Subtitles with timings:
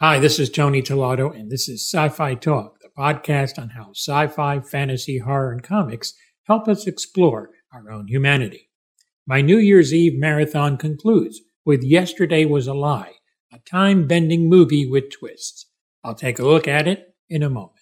[0.00, 3.90] Hi, this is Tony Tellado, and this is Sci Fi Talk, the podcast on how
[3.90, 8.70] sci fi, fantasy, horror, and comics help us explore our own humanity.
[9.26, 13.14] My New Year's Eve marathon concludes with Yesterday Was a Lie,
[13.52, 15.66] a time bending movie with twists.
[16.04, 17.80] I'll take a look at it in a moment.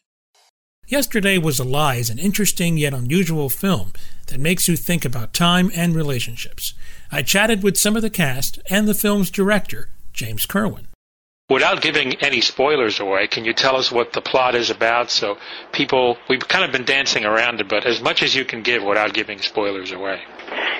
[0.87, 3.93] Yesterday Was a Lie is an interesting yet unusual film
[4.29, 6.73] that makes you think about time and relationships.
[7.13, 10.89] I chatted with some of the cast and the film's director, James Kerwin.
[11.49, 15.39] Without giving any spoilers away, can you tell us what the plot is about so
[15.71, 18.83] people, we've kind of been dancing around it, but as much as you can give
[18.83, 20.21] without giving spoilers away?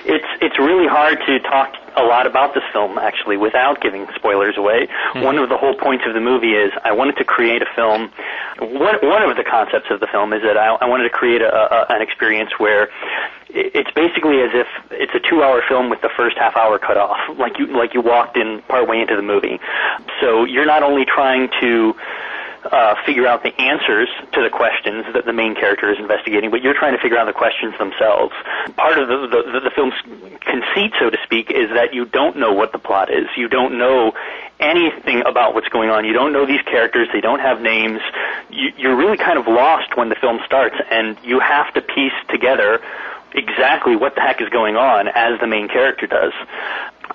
[0.03, 4.57] It's it's really hard to talk a lot about this film actually without giving spoilers
[4.57, 4.87] away.
[4.87, 5.21] Mm-hmm.
[5.21, 8.11] One of the whole points of the movie is I wanted to create a film.
[8.59, 11.41] One one of the concepts of the film is that I, I wanted to create
[11.41, 12.89] a, a, an experience where
[13.49, 17.17] it's basically as if it's a two-hour film with the first half hour cut off,
[17.37, 19.59] like you like you walked in partway into the movie.
[20.21, 21.95] So you're not only trying to
[22.71, 26.61] uh, figure out the answers to the questions that the main character is investigating, but
[26.61, 28.33] you're trying to figure out the questions themselves.
[28.75, 29.93] Part of the, the, the film's
[30.41, 33.27] conceit, so to speak, is that you don't know what the plot is.
[33.37, 34.13] You don't know
[34.59, 36.05] anything about what's going on.
[36.05, 37.07] You don't know these characters.
[37.13, 38.01] They don't have names.
[38.49, 42.17] You, you're really kind of lost when the film starts, and you have to piece
[42.29, 42.81] together
[43.33, 46.33] exactly what the heck is going on as the main character does.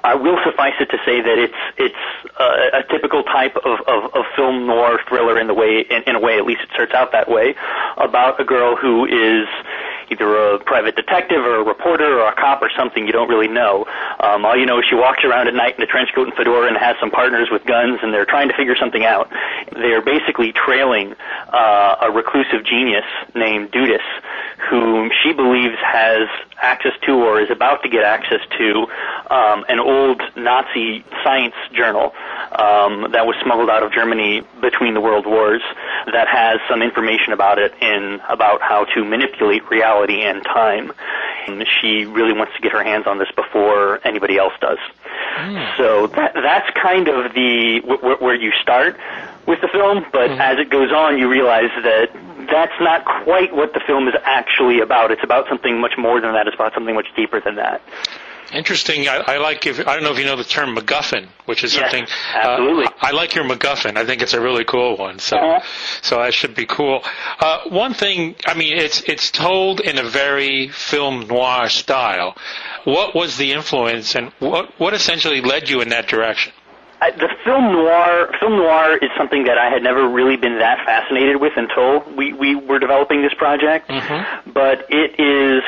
[0.05, 4.15] I will suffice it to say that it's it's uh, a typical type of, of,
[4.15, 6.93] of film noir thriller in the way in, in a way at least it starts
[6.93, 7.55] out that way
[7.99, 9.47] about a girl who is
[10.13, 13.49] either a private detective or a reporter or a cop or something you don't really
[13.49, 13.87] know.
[14.21, 16.37] Um, all you know is she walks around at night in a trench coat and
[16.37, 19.31] fedora and has some partners with guns and they're trying to figure something out.
[19.73, 21.15] They're basically trailing
[21.53, 24.05] uh, a reclusive genius named Dudas
[24.71, 26.29] whom she believes has
[26.61, 28.87] access to or is about to get access to
[29.31, 32.15] um, an old Nazi science journal
[32.53, 35.63] um, that was smuggled out of Germany between the world wars
[36.07, 40.93] that has some information about it in about how to manipulate reality and time.
[41.47, 44.79] And she really wants to get her hands on this before anybody else does.
[45.37, 45.77] Mm.
[45.77, 48.99] So that that's kind of the w- where you start
[49.47, 50.41] with the film, but mm-hmm.
[50.41, 52.11] as it goes on, you realize that
[52.49, 55.11] that's not quite what the film is actually about.
[55.11, 56.47] It's about something much more than that.
[56.47, 57.83] It's about something much deeper than that.
[58.53, 59.09] Interesting.
[59.09, 59.67] I, I like.
[59.67, 62.07] If, I don't know if you know the term MacGuffin, which is yes, something.
[62.35, 62.85] Absolutely.
[62.85, 63.97] Uh, I like your MacGuffin.
[63.97, 65.19] I think it's a really cool one.
[65.19, 65.67] So, uh-huh.
[66.03, 67.03] so that should be cool.
[67.41, 68.37] Uh, one thing.
[68.47, 72.37] I mean, it's it's told in a very film noir style.
[72.85, 76.53] What was the influence, and what what essentially led you in that direction?
[77.01, 80.85] I, the film noir film noir is something that I had never really been that
[80.87, 83.89] fascinated with until we we were developing this project.
[83.89, 84.51] Mm-hmm.
[84.53, 85.65] But it is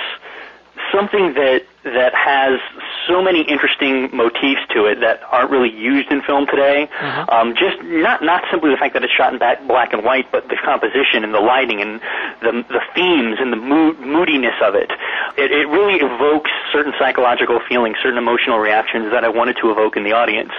[0.92, 2.60] something that that has
[3.06, 6.88] so many interesting motifs to it that aren't really used in film today.
[6.88, 7.30] Mm-hmm.
[7.30, 10.32] Um, just not not simply the fact that it's shot in back, black and white,
[10.32, 12.00] but the composition and the lighting and
[12.40, 14.90] the the themes and the mood, moodiness of it.
[15.36, 15.52] it.
[15.52, 20.04] It really evokes certain psychological feelings, certain emotional reactions that I wanted to evoke in
[20.04, 20.52] the audience.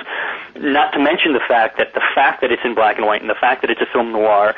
[0.56, 3.30] Not to mention the fact that the fact that it's in black and white and
[3.30, 4.54] the fact that it's a film noir,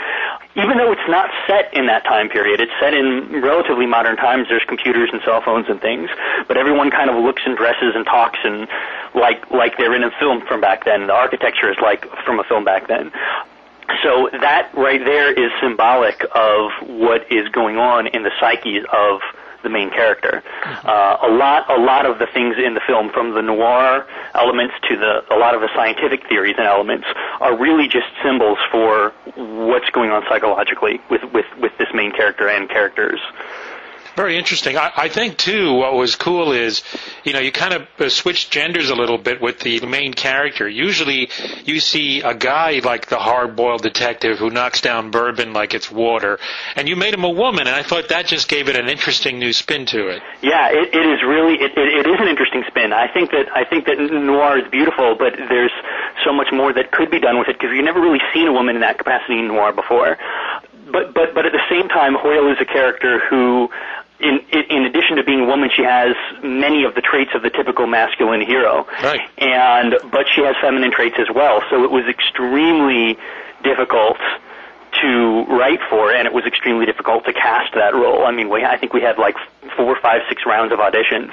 [0.55, 4.47] even though it's not set in that time period, it's set in relatively modern times.
[4.49, 6.09] There's computers and cell phones and things,
[6.47, 8.67] but but everyone kind of looks and dresses and talks and
[9.15, 11.07] like like they're in a film from back then.
[11.07, 13.11] The architecture is like from a film back then.
[14.03, 19.21] So that right there is symbolic of what is going on in the psyche of
[19.63, 20.43] the main character.
[20.63, 20.87] Mm-hmm.
[20.87, 24.75] Uh, a lot, a lot of the things in the film, from the noir elements
[24.89, 27.07] to the a lot of the scientific theories and elements,
[27.39, 32.47] are really just symbols for what's going on psychologically with with with this main character
[32.47, 33.19] and characters.
[34.17, 34.77] Very interesting.
[34.77, 35.75] I, I think too.
[35.75, 36.81] What was cool is,
[37.23, 40.67] you know, you kind of uh, switch genders a little bit with the main character.
[40.67, 41.29] Usually,
[41.65, 46.39] you see a guy like the hard-boiled detective who knocks down bourbon like it's water,
[46.75, 49.37] and you made him a woman, and I thought that just gave it an interesting
[49.37, 50.23] new spin to it.
[50.41, 52.93] Yeah, it, it is really it, it, it is an interesting spin.
[52.93, 55.73] I think that I think that noir is beautiful, but there's
[56.25, 58.51] so much more that could be done with it because you've never really seen a
[58.51, 60.17] woman in that capacity in noir before
[60.91, 63.69] but but but at the same time, Hoyle is a character who
[64.19, 67.49] in, in addition to being a woman, she has many of the traits of the
[67.49, 68.87] typical masculine hero.
[69.03, 69.29] Right.
[69.37, 71.61] And but she has feminine traits as well.
[71.69, 73.17] So it was extremely
[73.63, 74.17] difficult
[75.01, 78.25] to write for, and it was extremely difficult to cast that role.
[78.25, 79.35] I mean, we I think we had like
[79.75, 81.31] four, five, six rounds of auditions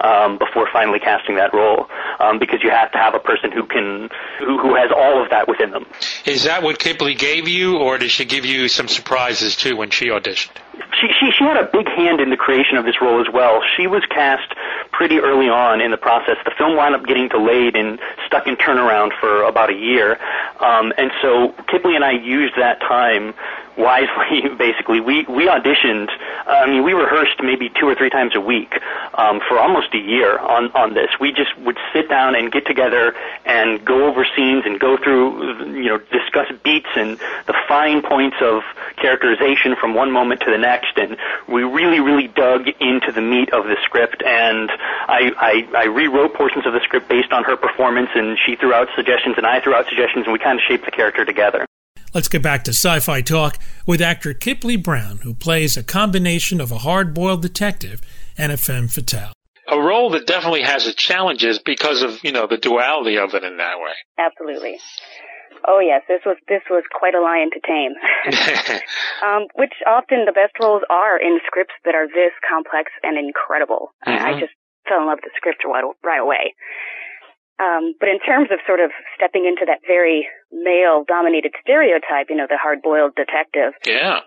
[0.00, 1.86] um, before finally casting that role,
[2.20, 4.08] um, because you have to have a person who can
[4.38, 5.86] who, who has all of that within them.
[6.26, 9.90] Is that what Kipleigh gave you, or did she give you some surprises too when
[9.90, 10.56] she auditioned?
[11.00, 13.62] she, she she had a big hand in the creation of this role as well.
[13.76, 14.52] She was cast
[14.98, 16.36] pretty early on in the process.
[16.44, 20.18] The film wound up getting delayed and stuck in turnaround for about a year.
[20.58, 23.32] Um, and so Kipleigh and I used that time
[23.78, 24.48] wisely.
[24.58, 26.08] Basically, we we auditioned.
[26.46, 28.74] I mean, we rehearsed maybe two or three times a week
[29.14, 31.10] um, for almost a year on on this.
[31.20, 33.14] We just would sit down and get together
[33.46, 38.36] and go over scenes and go through, you know, discuss beats and the fine points
[38.42, 38.62] of
[38.96, 40.98] characterization from one moment to the next.
[40.98, 41.16] And
[41.46, 44.22] we really, really dug into the meat of the script.
[44.26, 48.56] And I I, I rewrote portions of the script based on her performance, and she
[48.56, 51.24] threw out suggestions, and I threw out suggestions, and we kind of shaped the character
[51.24, 51.67] together.
[52.14, 56.60] Let's get back to sci fi talk with actor Kipleigh Brown, who plays a combination
[56.60, 58.00] of a hard boiled detective
[58.36, 59.32] and a femme fatale.
[59.70, 63.44] A role that definitely has its challenges because of, you know, the duality of it
[63.44, 63.92] in that way.
[64.18, 64.78] Absolutely.
[65.66, 67.92] Oh yes, this was this was quite a lion to tame.
[69.26, 73.92] um, which often the best roles are in scripts that are this complex and incredible.
[74.06, 74.24] Mm-hmm.
[74.24, 74.52] I just
[74.88, 76.54] fell in love with the script right, right away.
[77.58, 82.38] Um, but in terms of sort of stepping into that very male dominated stereotype, you
[82.38, 83.74] know, the hard boiled detective.
[83.82, 84.22] Yeah.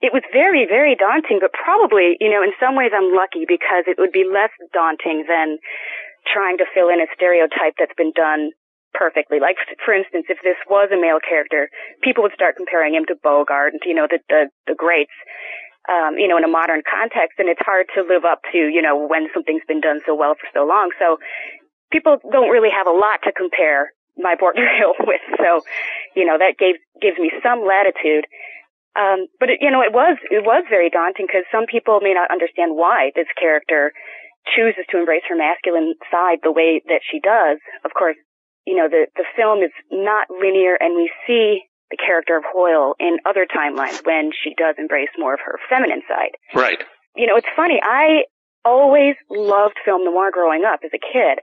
[0.00, 3.84] It was very, very daunting, but probably, you know, in some ways I'm lucky because
[3.84, 5.58] it would be less daunting than
[6.24, 8.54] trying to fill in a stereotype that's been done
[8.94, 9.42] perfectly.
[9.42, 11.68] Like, for instance, if this was a male character,
[12.00, 15.14] people would start comparing him to Bogart and, you know, the, the, the greats.
[15.88, 18.84] Um, you know, in a modern context, and it's hard to live up to, you
[18.84, 20.92] know, when something's been done so well for so long.
[21.00, 21.16] So
[21.90, 25.22] people don't really have a lot to compare my portrayal with.
[25.38, 25.62] So,
[26.14, 28.26] you know, that gave, gives me some latitude.
[28.98, 32.12] Um, but it, you know, it was, it was very daunting because some people may
[32.12, 33.92] not understand why this character
[34.56, 37.58] chooses to embrace her masculine side the way that she does.
[37.84, 38.16] Of course,
[38.66, 42.94] you know, the, the film is not linear and we see the character of Hoyle
[42.98, 46.34] in other timelines when she does embrace more of her feminine side.
[46.54, 46.82] Right.
[47.16, 47.80] You know, it's funny.
[47.82, 48.24] I
[48.64, 51.38] always loved film noir growing up as a kid.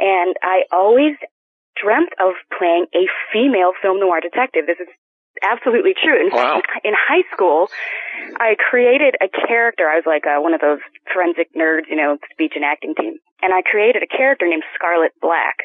[0.00, 1.16] And I always
[1.76, 4.66] dreamt of playing a female film noir detective.
[4.66, 4.88] This is
[5.42, 6.16] absolutely true.
[6.16, 6.60] In, wow.
[6.84, 7.68] in high school,
[8.40, 9.88] I created a character.
[9.88, 10.80] I was like uh, one of those
[11.12, 13.16] forensic nerds, you know, speech and acting team.
[13.42, 15.56] And I created a character named Scarlet Black,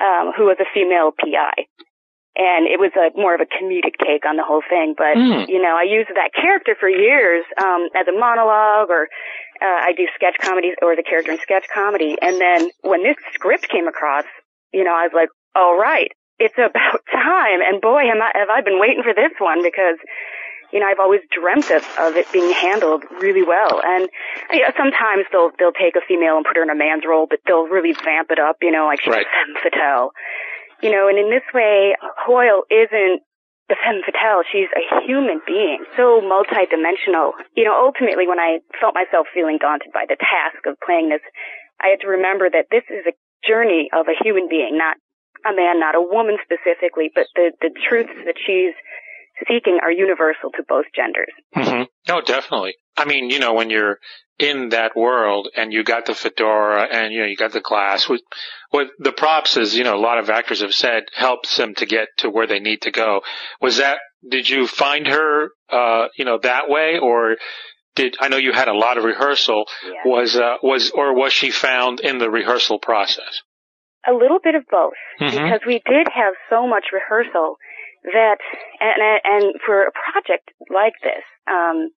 [0.00, 1.66] um, who was a female PI.
[2.38, 4.94] And it was a more of a comedic take on the whole thing.
[4.96, 5.48] But, mm.
[5.48, 9.10] you know, I used that character for years, um, as a monologue or
[9.60, 12.16] uh, I do sketch comedy or the character in sketch comedy.
[12.22, 14.24] And then when this script came across,
[14.72, 17.58] you know, I was like, all right, it's about time.
[17.58, 19.98] And boy, am I, have I been waiting for this one because,
[20.72, 23.80] you know, I've always dreamt of, of it being handled really well.
[23.82, 24.08] And
[24.52, 27.26] you know, sometimes they'll, they'll take a female and put her in a man's role,
[27.28, 29.26] but they'll really vamp it up, you know, like she's right.
[29.26, 30.12] femme fatale.
[30.82, 33.22] You know, and in this way, Hoyle isn't
[33.68, 34.42] the femme fatale.
[34.50, 37.32] She's a human being, so multidimensional.
[37.54, 41.22] You know, ultimately, when I felt myself feeling daunted by the task of playing this,
[41.80, 43.14] I had to remember that this is a
[43.46, 44.96] journey of a human being, not
[45.46, 48.74] a man, not a woman specifically, but the the truths that she's
[49.46, 51.32] seeking are universal to both genders.
[51.54, 51.84] Mm-hmm.
[52.08, 52.74] No, definitely.
[52.98, 53.98] I mean, you know, when you're
[54.38, 58.08] in that world and you got the fedora and you know you got the glass
[58.08, 58.20] what
[58.70, 61.86] what the props is you know a lot of actors have said helps them to
[61.86, 63.20] get to where they need to go.
[63.60, 63.98] Was that
[64.28, 66.98] did you find her uh you know that way?
[66.98, 67.36] Or
[67.96, 69.64] did I know you had a lot of rehearsal.
[69.84, 70.02] Yeah.
[70.04, 73.42] was uh was or was she found in the rehearsal process?
[74.08, 74.92] A little bit of both.
[75.20, 75.36] Mm-hmm.
[75.36, 77.56] because we did have so much rehearsal
[78.04, 78.38] that
[78.80, 81.90] and and for a project like this um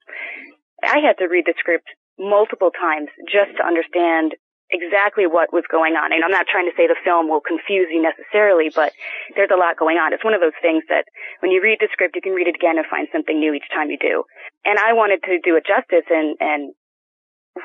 [0.84, 1.88] I had to read the script
[2.20, 4.36] multiple times just to understand
[4.72, 6.16] exactly what was going on.
[6.16, 8.96] And I'm not trying to say the film will confuse you necessarily, but
[9.36, 10.16] there's a lot going on.
[10.16, 11.04] It's one of those things that
[11.44, 13.68] when you read the script, you can read it again and find something new each
[13.68, 14.24] time you do.
[14.64, 16.72] And I wanted to do it justice and, and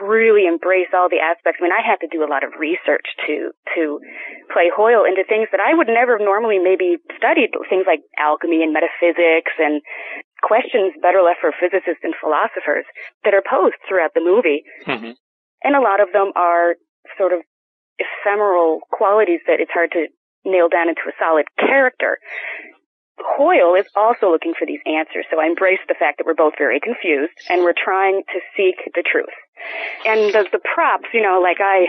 [0.03, 1.63] really embrace all the aspects.
[1.63, 4.03] I mean, I had to do a lot of research to, to
[4.51, 8.67] play Hoyle into things that I would never have normally maybe studied, things like alchemy
[8.67, 9.79] and metaphysics and
[10.43, 12.85] questions better left for physicists and philosophers
[13.25, 14.65] that are posed throughout the movie.
[14.87, 15.13] Mm-hmm.
[15.65, 16.77] And a lot of them are
[17.19, 17.41] sort of
[17.99, 20.07] ephemeral qualities that it's hard to
[20.45, 22.19] nail down into a solid character.
[23.19, 26.55] Hoyle is also looking for these answers, so I embrace the fact that we're both
[26.59, 29.33] very confused and we're trying to seek the truth.
[30.05, 31.89] And the, the props, you know, like I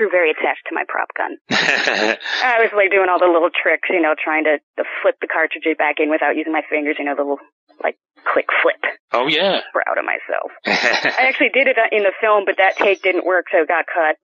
[0.00, 1.36] grew very attached to my prop gun.
[1.52, 5.28] I was like doing all the little tricks, you know, trying to, to flip the
[5.28, 7.44] cartridge back in without using my fingers, you know, the little
[7.84, 8.80] like click flip.
[9.12, 9.60] Oh yeah.
[9.76, 10.48] Proud of myself.
[10.64, 13.84] I actually did it in the film, but that take didn't work, so it got
[13.84, 14.16] cut.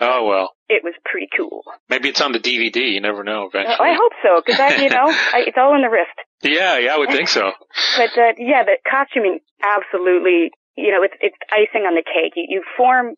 [0.00, 0.56] Oh well.
[0.68, 1.60] It was pretty cool.
[1.88, 2.96] Maybe it's on the DVD.
[2.96, 3.48] You never know.
[3.52, 3.76] Eventually.
[3.76, 6.16] I hope so, because I, you know, I, it's all in the wrist.
[6.40, 7.52] Yeah, yeah, I would think so.
[7.96, 10.52] but uh, yeah, the costuming absolutely.
[10.76, 12.32] You know, it's it's icing on the cake.
[12.36, 13.16] You, you form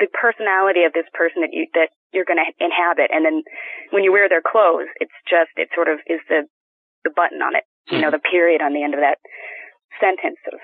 [0.00, 3.44] the personality of this person that you that you're going to inhabit, and then
[3.92, 6.48] when you wear their clothes, it's just it sort of is the
[7.04, 8.16] the button on it, you know, Mm-hmm.
[8.20, 9.16] the period on the end of that
[10.00, 10.58] sentence of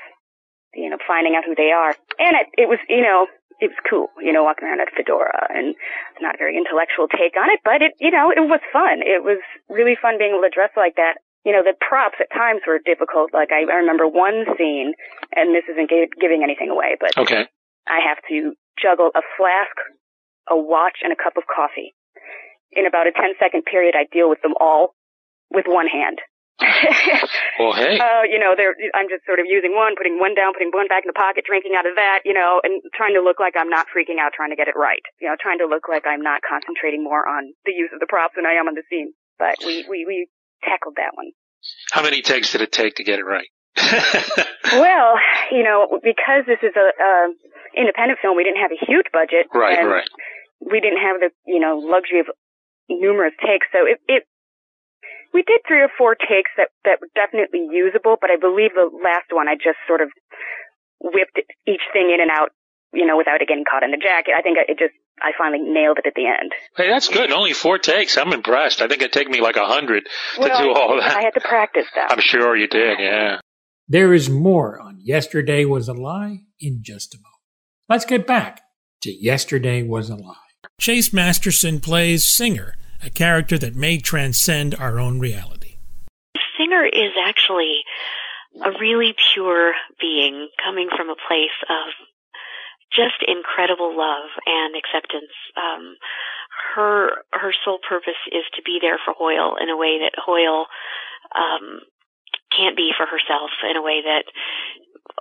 [0.74, 3.26] you know finding out who they are, and it it was you know
[3.60, 6.56] it was cool, you know, walking around in at fedora, and it's not a very
[6.60, 9.00] intellectual take on it, but it you know it was fun.
[9.04, 11.18] It was really fun being able to dress like that.
[11.44, 13.30] You know, the props at times were difficult.
[13.32, 14.92] Like I, I remember one scene,
[15.32, 17.46] and this isn't gi- giving anything away, but Okay.
[17.86, 19.76] I have to juggle a flask,
[20.48, 21.94] a watch, and a cup of coffee.
[22.72, 24.94] In about a 10 second period, I deal with them all
[25.50, 26.20] with one hand.
[27.56, 27.96] Well, hey.
[27.96, 30.92] uh, you know, they're, I'm just sort of using one, putting one down, putting one
[30.92, 33.56] back in the pocket, drinking out of that, you know, and trying to look like
[33.56, 35.00] I'm not freaking out trying to get it right.
[35.20, 38.06] You know, trying to look like I'm not concentrating more on the use of the
[38.06, 39.16] props than I am on the scene.
[39.40, 40.28] But we, we, we
[40.60, 41.32] tackled that one.
[41.92, 43.48] How many takes did it take to get it right?
[44.72, 45.14] Well,
[45.52, 47.12] you know, because this is a, a
[47.76, 49.46] independent film, we didn't have a huge budget.
[49.54, 50.08] right, and right.
[50.60, 52.26] we didn't have the you know luxury of
[52.88, 54.22] numerous takes so it, it
[55.34, 58.88] we did three or four takes that that were definitely usable but i believe the
[59.02, 60.08] last one i just sort of
[61.02, 62.50] whipped each thing in and out
[62.92, 65.58] you know without it getting caught in the jacket i think it just i finally
[65.60, 67.32] nailed it at the end Hey, that's good.
[67.32, 68.16] Only four takes.
[68.18, 68.82] I'm impressed.
[68.82, 70.04] I think it'd take me like a hundred
[70.36, 71.16] to do all that.
[71.16, 73.40] i had to practice that I'm sure you did, yeah.
[73.88, 77.38] There is more on Yesterday Was a Lie in just a moment.
[77.88, 78.62] Let's get back
[79.02, 80.34] to Yesterday Was a Lie.
[80.80, 85.76] Chase Masterson plays Singer, a character that may transcend our own reality.
[86.58, 87.82] Singer is actually
[88.64, 91.94] a really pure being coming from a place of
[92.90, 95.30] just incredible love and acceptance.
[95.56, 95.94] Um,
[96.74, 100.66] her her sole purpose is to be there for Hoyle in a way that Hoyle
[101.36, 101.82] um,
[102.54, 103.50] can't be for herself.
[103.68, 104.24] In a way that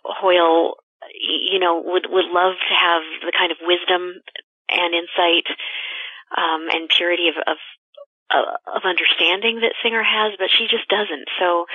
[0.03, 0.75] Hoyle,
[1.13, 4.21] you know, would would love to have the kind of wisdom
[4.69, 5.47] and insight
[6.35, 7.57] um, and purity of, of
[8.33, 11.29] of understanding that Singer has, but she just doesn't.
[11.39, 11.65] So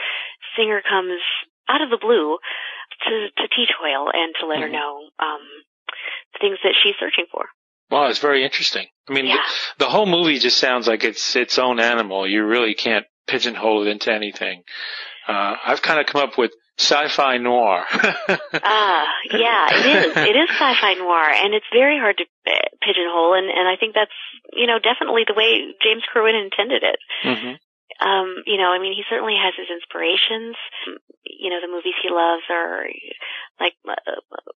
[0.57, 1.21] Singer comes
[1.69, 2.39] out of the blue
[3.07, 4.73] to to teach Hoyle and to let her Mhm.
[4.73, 5.43] know um,
[6.41, 7.47] things that she's searching for.
[7.91, 8.87] Wow, it's very interesting.
[9.09, 9.37] I mean, Yeah.
[9.79, 12.27] the, the whole movie just sounds like it's its own animal.
[12.27, 14.63] You really can't pigeonhole it into anything.
[15.31, 17.85] Uh, I've kind of come up with sci-fi noir.
[18.63, 20.17] Ah, yeah, it is.
[20.17, 23.35] It is sci-fi noir, and it's very hard to uh, pigeonhole.
[23.35, 24.11] And and I think that's
[24.53, 26.99] you know definitely the way James Kerwin intended it.
[27.23, 27.55] hmm
[28.01, 30.57] um, you know, I mean, he certainly has his inspirations.
[31.25, 32.89] You know, the movies he loves are
[33.61, 33.93] like uh,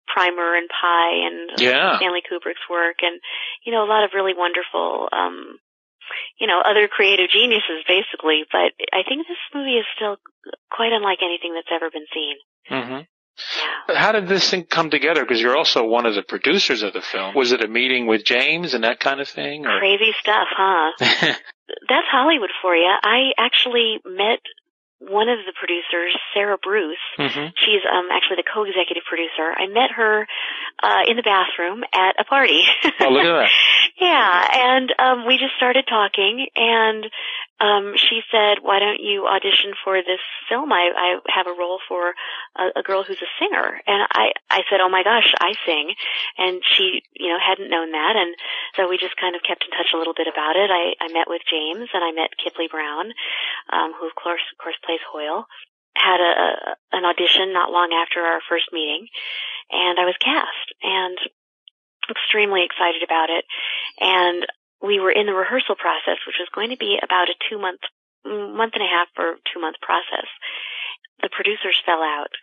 [0.07, 1.99] Primer and Pi and Yeah.
[1.99, 3.19] Stanley Kubrick's work, and
[3.67, 5.59] you know, a lot of really wonderful, um,
[6.39, 8.45] you know, other creative geniuses, basically.
[8.51, 10.17] But I think this movie is still
[10.71, 12.37] quite unlike anything that's ever been seen.
[12.69, 13.01] hmm
[13.89, 13.99] Yeah.
[13.99, 15.23] How did this thing come together?
[15.23, 17.35] Because you're also one of the producers of the film.
[17.35, 19.67] Was it a meeting with James and that kind of thing?
[19.67, 19.79] Or?
[19.79, 20.93] Crazy stuff, huh?
[21.89, 22.91] That's Hollywood for you.
[23.03, 24.41] I actually met
[25.09, 27.03] one of the producers, Sarah Bruce.
[27.17, 29.51] hmm She's um actually the co-executive producer.
[29.51, 30.27] I met her
[30.83, 32.63] uh in the bathroom at a party.
[33.01, 33.51] Oh, look at that.
[34.01, 37.07] yeah, and um we just started talking and
[37.63, 40.73] um she said, "Why don't you audition for this film?
[40.73, 42.15] I I have a role for
[42.59, 45.95] a, a girl who's a singer." And I I said, "Oh my gosh, I sing."
[46.39, 48.35] And she, you know, hadn't known that and
[48.77, 50.71] so we just kind of kept in touch a little bit about it.
[50.71, 53.13] I I met with James and I met Kipleigh Brown,
[53.73, 55.47] um who of course of course plays Hoyle.
[55.95, 59.07] Had a, an audition not long after our first meeting
[59.71, 61.19] and I was cast and
[62.11, 63.45] extremely excited about it.
[64.01, 64.47] And
[64.83, 67.81] we were in the rehearsal process, which was going to be about a two month,
[68.27, 70.27] month and a half or two month process.
[71.23, 72.35] The producers fell out,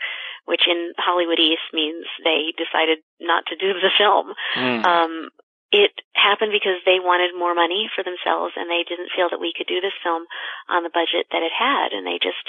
[0.46, 4.34] which in Hollywood East means they decided not to do the film.
[4.56, 4.86] Mm.
[4.86, 5.30] Um,
[5.72, 9.54] it happened because they wanted more money for themselves and they didn't feel that we
[9.54, 10.26] could do this film
[10.68, 12.42] on the budget that it had and they just,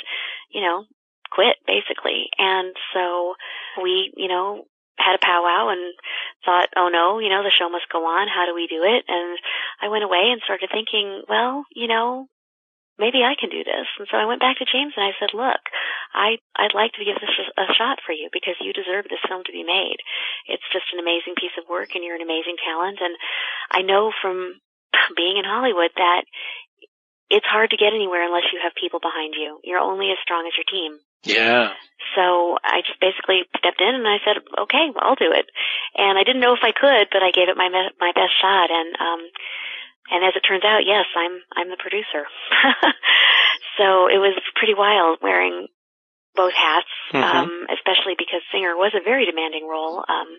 [0.48, 0.88] you know,
[1.30, 2.32] quit basically.
[2.38, 3.34] And so
[3.82, 4.64] we, you know,
[5.00, 5.96] had a powwow and
[6.44, 8.28] thought, oh no, you know, the show must go on.
[8.28, 9.04] How do we do it?
[9.08, 9.38] And
[9.80, 12.28] I went away and started thinking, well, you know,
[13.00, 13.88] maybe I can do this.
[13.96, 15.64] And so I went back to James and I said, look,
[16.12, 19.40] I, I'd like to give this a shot for you because you deserve this film
[19.48, 20.04] to be made.
[20.44, 23.00] It's just an amazing piece of work and you're an amazing talent.
[23.00, 23.16] And
[23.72, 24.60] I know from
[25.16, 26.28] being in Hollywood that
[27.32, 29.58] it's hard to get anywhere unless you have people behind you.
[29.64, 31.00] You're only as strong as your team.
[31.24, 31.72] Yeah.
[32.16, 35.46] So I just basically stepped in and I said, okay, well, I'll do it.
[35.96, 37.68] And I didn't know if I could, but I gave it my
[38.00, 38.70] my best shot.
[38.70, 39.20] And um,
[40.10, 42.26] and as it turns out, yes, I'm I'm the producer.
[43.78, 45.68] so it was pretty wild wearing
[46.34, 47.22] both hats, Mhm.
[47.22, 50.04] um, especially because singer was a very demanding role.
[50.08, 50.38] Um,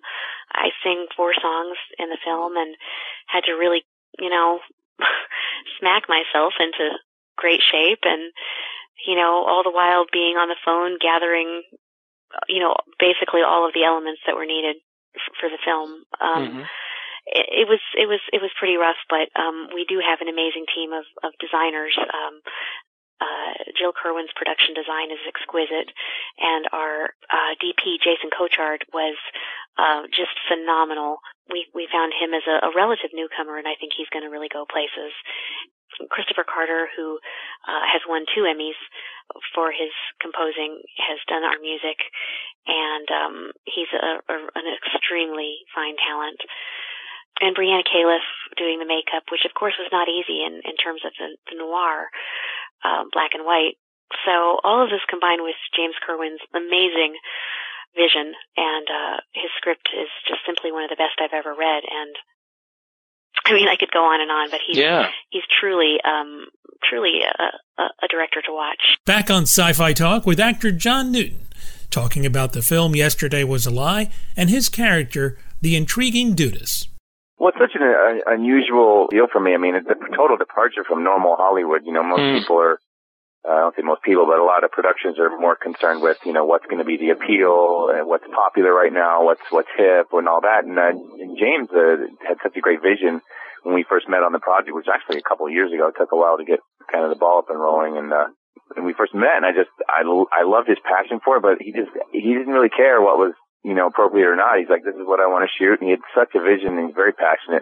[0.51, 2.75] I sing four songs in the film and
[3.27, 3.85] had to really,
[4.19, 4.59] you know,
[5.79, 6.97] smack myself into
[7.37, 8.31] great shape and,
[9.07, 11.63] you know, all the while being on the phone gathering,
[12.47, 14.77] you know, basically all of the elements that were needed
[15.15, 16.03] f- for the film.
[16.19, 16.69] Um, Mhm.
[17.27, 20.29] it, it was it was it was pretty rough, but um, we do have an
[20.29, 21.97] amazing team of of designers.
[21.97, 22.41] Um,
[23.21, 25.93] uh, Jill Kerwin's production design is exquisite,
[26.41, 29.15] and our uh, DP Jason Cochard was
[29.77, 31.19] uh, just phenomenal.
[31.51, 34.33] We we found him as a, a relative newcomer, and I think he's going to
[34.33, 35.13] really go places.
[36.11, 37.19] Kristopher Carter, who
[37.67, 38.79] uh, has won two Emmys
[39.55, 41.99] for his composing, has done our music,
[42.67, 46.39] and um, he's a, a, an extremely fine talent
[47.41, 51.01] and Brianna Califf doing the makeup, which of course was not easy in, in terms
[51.01, 52.11] of the, the noir,
[52.85, 53.81] um, black and white.
[54.27, 57.15] So all of this combined with James Kerwin's amazing
[57.95, 61.83] vision and uh, his script is just simply one of the best I've ever read.
[61.87, 62.13] And
[63.45, 65.09] I mean, I could go on and on, but he's Yeah.
[65.29, 66.45] he's truly um,
[66.89, 68.81] truly a, a, a director to watch.
[69.05, 71.47] Back on Sci Fi Talk with actor John Newton,
[71.89, 76.87] talking about the film Yesterday Was a Lie and his character, the intriguing Dudas.
[77.37, 79.53] Well, it's such an uh, unusual deal for me.
[79.55, 81.81] I mean, it's a total departure from normal Hollywood.
[81.85, 82.39] You know, most Mm.
[82.39, 82.79] people are,
[83.41, 86.33] I don't say most people, but a lot of productions are more concerned with, you
[86.33, 90.13] know, what's going to be the appeal and what's popular right now, what's what's hip
[90.13, 90.65] and all that.
[90.65, 93.21] And, uh, and James uh, had such a great vision
[93.63, 95.89] when we first met on the project, which was actually a couple of years ago.
[95.89, 98.29] It took a while to get kind of the ball up and rolling, and uh,
[98.77, 101.57] and we first met, and I just I I loved his passion for it, but
[101.57, 103.33] he just he didn't really care what was
[103.63, 104.57] you know, appropriate or not.
[104.57, 105.77] He's like, this is what I want to shoot.
[105.79, 107.61] And he had such a vision and he's very passionate,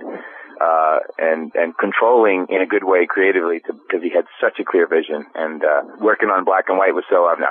[0.61, 4.87] uh, and, and controlling in a good way creatively because he had such a clear
[4.87, 7.47] vision and, uh, working on black and white was so obvious.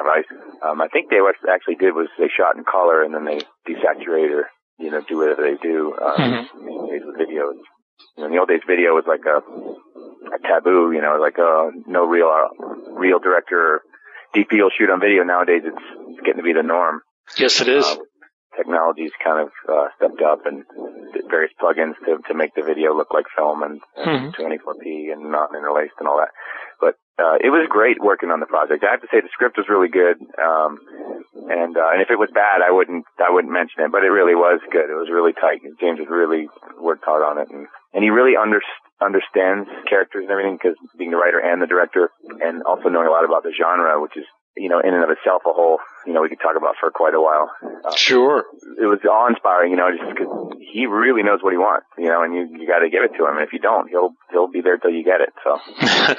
[0.62, 3.24] Um, I think they what they actually did was they shot in color and then
[3.24, 4.48] they desaturate or,
[4.78, 6.48] you know, do whatever they do, um,
[6.88, 7.52] days with video.
[8.16, 11.38] You know, in the old days, video was like a, a taboo, you know, like,
[11.38, 13.82] uh, no real, uh, real director or
[14.36, 15.24] DP will shoot on video.
[15.24, 17.00] Nowadays, it's, it's getting to be the norm
[17.36, 17.84] Yes, it is.
[17.84, 17.96] uh,
[18.58, 20.66] technology's kind of uh, stepped up and
[21.30, 25.54] various plugins to to make the video look like film and, and 24p and not
[25.54, 26.34] interlaced and all that.
[26.82, 28.84] But uh, it was great working on the project.
[28.84, 30.78] I have to say the script was really good, um,
[31.50, 33.90] and uh, and if it was bad, I wouldn't I wouldn't mention it.
[33.90, 34.90] But it really was good.
[34.90, 35.62] It was really tight.
[35.80, 36.46] James has really
[36.78, 38.60] worked hard on it, and and he really under,
[39.00, 42.10] understands characters and everything because being the writer and the director,
[42.42, 44.26] and also knowing a lot about the genre, which is
[44.58, 46.90] you know in and of itself a whole you know we could talk about for
[46.90, 47.50] quite a while.
[47.84, 48.44] Uh, Sure.
[48.80, 50.28] it was awe inspiring, you know, just because
[50.60, 53.16] he really knows what he wants, you know, and you you got to give it
[53.16, 55.30] to him, and if you don't, he'll he'll be there till you get it.
[55.44, 55.58] So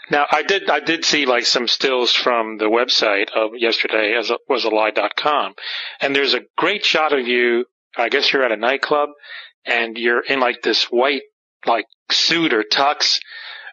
[0.10, 4.30] now I did I did see like some stills from the website of yesterday as
[4.30, 5.54] a, was a lie.com
[6.00, 7.64] and there's a great shot of you
[7.96, 9.10] I guess you're at a nightclub
[9.64, 11.22] and you're in like this white
[11.66, 13.18] like suit or tux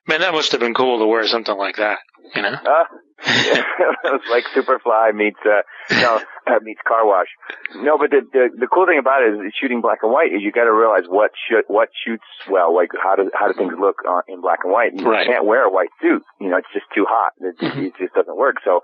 [0.08, 2.00] man that must have been cool to wear something like that
[2.36, 2.86] you know uh,
[3.26, 5.62] it was like Superfly meets uh,
[6.02, 7.28] no uh, meets Car Wash.
[7.76, 10.42] No, but the, the the cool thing about it is shooting black and white is
[10.42, 13.74] you got to realize what should what shoots well, like how do how do things
[13.80, 14.94] look uh, in black and white.
[14.94, 15.26] You Right.
[15.28, 17.34] can't wear a white suit, you know, it's just too hot.
[17.42, 18.58] It, it just doesn't work.
[18.64, 18.82] So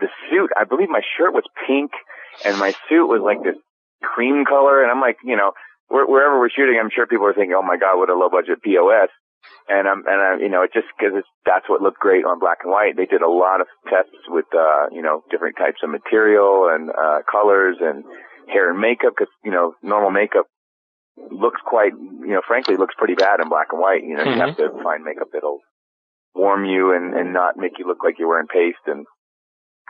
[0.00, 1.92] the suit, I believe my shirt was pink
[2.44, 3.56] and my suit was like this
[4.02, 5.52] cream color, and I'm like, you know,
[5.88, 8.62] wherever we're shooting, I'm sure people are thinking, oh my god, what a low budget
[8.62, 9.08] POS.
[9.68, 12.38] And I'm, and I, you know, it just because it's, that's what looked great on
[12.38, 12.96] black and white.
[12.96, 16.90] They did a lot of tests with, uh, you know, different types of material and,
[16.90, 18.04] uh, colors and
[18.48, 20.46] hair and makeup because, you know, normal makeup
[21.30, 24.02] looks quite, you know, frankly looks pretty bad in black and white.
[24.02, 25.60] You know, you have to find makeup that'll
[26.34, 29.06] warm you and, and not make you look like you're wearing paste and,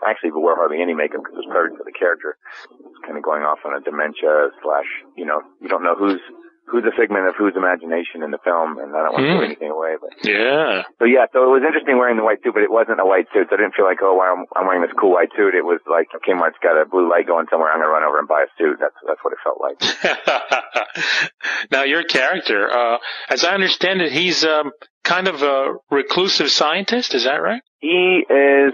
[0.03, 2.35] I actually wear hardly any makeup because it was perfect for the character.
[2.75, 6.19] It's kind of going off on a dementia slash, you know, you don't know who's
[6.67, 9.45] who's a figment of whose imagination in the film, and I don't want to give
[9.45, 9.97] anything away.
[10.01, 13.01] But yeah so yeah, so it was interesting wearing the white suit, but it wasn't
[13.01, 13.49] a white suit.
[13.51, 15.55] So I didn't feel like, oh, wow, I'm, I'm wearing this cool white suit.
[15.55, 17.73] It was like, it's got a blue light going somewhere.
[17.73, 18.79] I'm gonna run over and buy a suit.
[18.81, 19.79] That's that's what it felt like.
[21.71, 22.99] now your character uh
[23.29, 24.73] as I understand it he's um
[25.05, 28.73] kind of a reclusive scientist is that right He is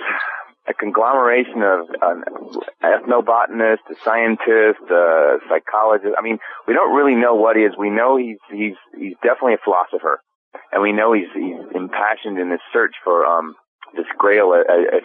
[0.68, 2.22] a conglomeration of an
[2.84, 6.14] ethnobotanist, a scientist, a psychologist.
[6.18, 7.72] I mean, we don't really know what he is.
[7.78, 10.20] We know he's he's he's definitely a philosopher,
[10.72, 13.54] and we know he's he's impassioned in his search for um
[13.96, 14.60] this grail, uh,
[14.96, 15.02] as,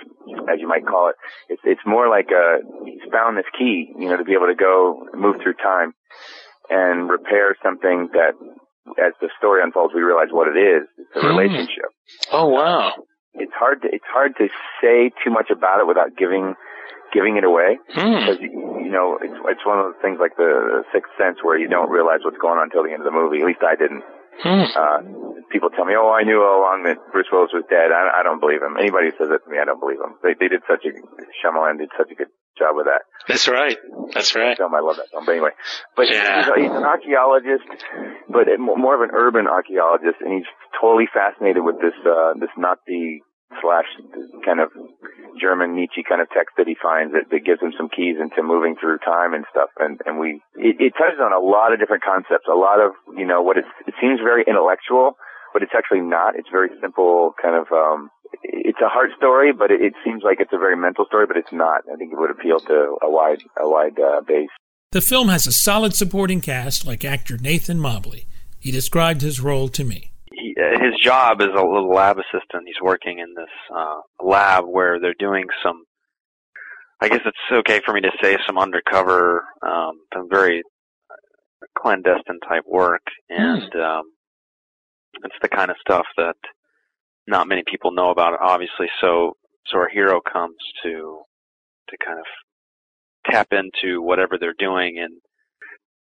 [0.51, 1.15] as you might call it.
[1.47, 4.55] It's it's more like a he's found this key, you know, to be able to
[4.55, 5.93] go move through time
[6.69, 8.33] and repair something that,
[8.99, 10.83] as the story unfolds, we realize what it is.
[10.97, 11.27] It's a Hmm.
[11.27, 11.85] relationship
[12.33, 12.91] oh wow
[13.35, 14.47] it's hard to it's hard to
[14.81, 16.55] say too much about it without giving
[17.13, 18.19] giving it away Hmm.
[18.19, 18.49] because you,
[18.83, 21.89] you know it's it's one of those things like the sixth sense where you don't
[21.89, 23.39] realize what's going on until the end of the movie.
[23.41, 24.03] At least I didn't.
[24.41, 24.65] Hmm.
[24.73, 24.99] Uh,
[25.51, 28.23] people tell me, "Oh, I knew all along that Bruce Willis was dead." I, I
[28.23, 28.75] don't believe him.
[28.79, 30.15] Anybody who says that to me, I don't believe him.
[30.23, 30.91] They they did such a
[31.43, 33.77] Shyamalan did such a good job with that That's right.
[34.13, 34.57] That's right.
[34.57, 34.73] film.
[34.75, 35.25] I love that film.
[35.25, 35.53] But anyway,
[35.95, 36.45] but Yeah.
[36.53, 37.65] he's, he's an archaeologist,
[38.29, 43.21] but more of an urban archaeologist, and he's totally fascinated with this uh, this Nazi
[43.61, 43.89] slash
[44.45, 44.69] kind of
[45.39, 48.41] German Nietzsche kind of text that he finds that, that gives him some keys into
[48.43, 49.69] moving through time and stuff.
[49.79, 52.93] And and we it, it touches on a lot of different concepts, a lot of
[53.17, 55.17] you know what it's, it seems very intellectual,
[55.51, 56.35] but it's actually not.
[56.35, 57.67] It's very simple, kind of.
[57.71, 58.09] um
[58.43, 61.37] it's a heart story, but it, it seems like it's a very mental story, but
[61.37, 61.81] it's not.
[61.91, 64.49] I think it would appeal to a wide, a wide uh, base.
[64.91, 68.27] The film has a solid supporting cast like actor Nathan Mobley.
[68.59, 70.12] He described his role to me.
[70.71, 72.63] His job is a little lab assistant.
[72.65, 75.83] He's working in this uh, lab where they're doing some.
[77.01, 80.63] I guess it's okay for me to say some undercover, um, some very
[81.77, 84.03] clandestine type work, and um,
[85.23, 86.35] it's the kind of stuff that
[87.27, 88.87] not many people know about, obviously.
[89.01, 89.35] So,
[89.67, 91.23] so our hero comes to
[91.89, 92.25] to kind of
[93.29, 95.13] tap into whatever they're doing and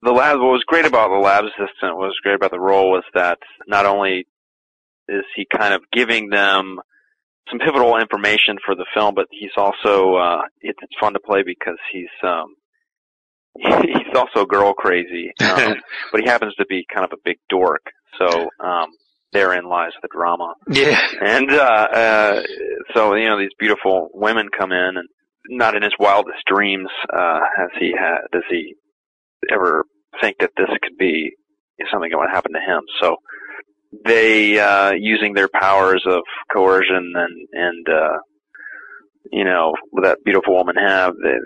[0.02, 2.90] the lab what was great about the lab assistant what was great about the role
[2.90, 4.26] was that not only
[5.09, 6.79] is he kind of giving them
[7.51, 11.42] some pivotal information for the film but he's also uh it's, it's fun to play
[11.44, 12.55] because he's um
[13.83, 15.75] he's also girl crazy um,
[16.12, 17.83] but he happens to be kind of a big dork
[18.18, 18.88] so um
[19.33, 20.99] therein lies the drama Yeah.
[21.21, 22.42] and uh, uh,
[22.94, 25.07] so you know these beautiful women come in, and
[25.51, 28.75] not in his wildest dreams uh, has he had does he
[29.53, 29.85] ever
[30.21, 31.31] think that this could be
[31.92, 32.81] something that would happen to him.
[33.01, 33.16] So
[34.05, 36.20] they uh, using their powers of
[36.53, 38.18] coercion and and uh,
[39.33, 39.72] you know
[40.03, 41.37] that beautiful woman have they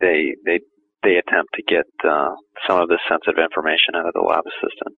[0.00, 0.58] they they
[1.02, 2.30] they attempt to get uh,
[2.66, 4.96] some of this sensitive information out of the lab assistant.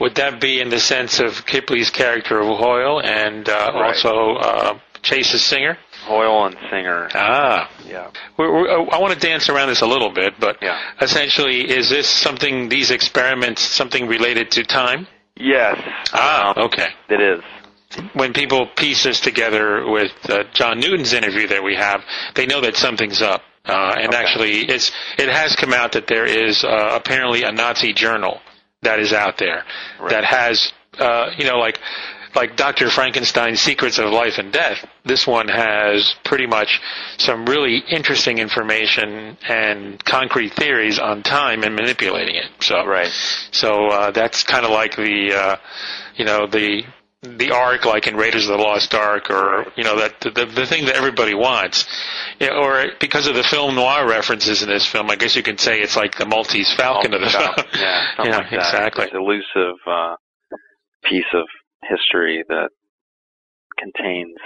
[0.00, 3.88] Would that be in the sense of Kipleigh's character of Hoyle and uh, Right.
[3.94, 5.76] also uh, Chase's singer?
[6.04, 7.70] Hoyle and Singer, Ah.
[7.86, 10.80] yeah, We're, we're, I want to dance around this a little bit, but yeah.
[11.00, 15.06] essentially, is this something, these experiments, something related to time?
[15.42, 15.76] Yes.
[16.12, 16.88] Ah, Um, okay.
[17.08, 17.42] It is.
[18.14, 22.00] When people piece this together with uh, John Newton's interview that we have,
[22.34, 23.42] they know that something's up.
[23.66, 24.16] Uh, and Okay.
[24.16, 28.40] actually, it's it has come out that there is uh, apparently a Nazi journal
[28.82, 29.64] that is out there
[30.00, 30.10] Right.
[30.10, 31.78] that has, uh, you know, like
[32.34, 32.88] like Dr.
[32.90, 34.84] Frankenstein's Secrets of Life and Death.
[35.04, 36.80] This one has pretty much
[37.18, 42.46] some really interesting information and concrete theories on time and manipulating it.
[42.60, 43.08] So Right.
[43.50, 45.56] so uh, that's kind of like the, uh,
[46.16, 46.84] you know, the
[47.24, 50.66] the arc, like in Raiders of the Lost Ark, or you know that the the
[50.66, 51.86] thing that everybody wants,
[52.40, 55.56] Yeah, or because of the film noir references in this film, I guess you can
[55.56, 57.54] say it's like the Maltese Falcon of the film.
[57.74, 59.06] yeah, Yeah, like exactly.
[59.14, 60.16] Elusive uh,
[61.04, 61.44] piece of
[61.88, 62.70] history that
[63.78, 64.36] contains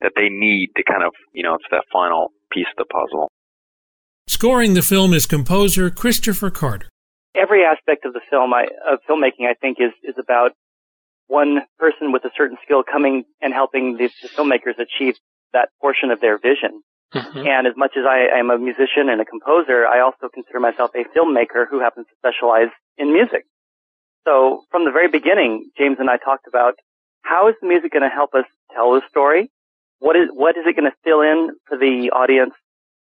[0.00, 3.30] that they need to kind of, you know, it's that final piece of the puzzle.
[4.28, 6.88] Scoring the film is composer Kristopher Carter.
[7.34, 10.52] every aspect of the film I, of filmmaking, I think, is is about
[11.28, 15.14] one person with a certain skill coming and helping the, the filmmakers achieve
[15.52, 16.82] that portion of their vision.
[17.14, 17.46] Mhm.
[17.46, 20.90] And as much as I am a musician and a composer, I also consider myself
[20.94, 23.44] a filmmaker who happens to specialize in music.
[24.26, 26.74] So from the very beginning, James and I talked about
[27.22, 29.50] how is the music going to help us tell the story?
[30.00, 32.54] What is what is it going to fill in for the audience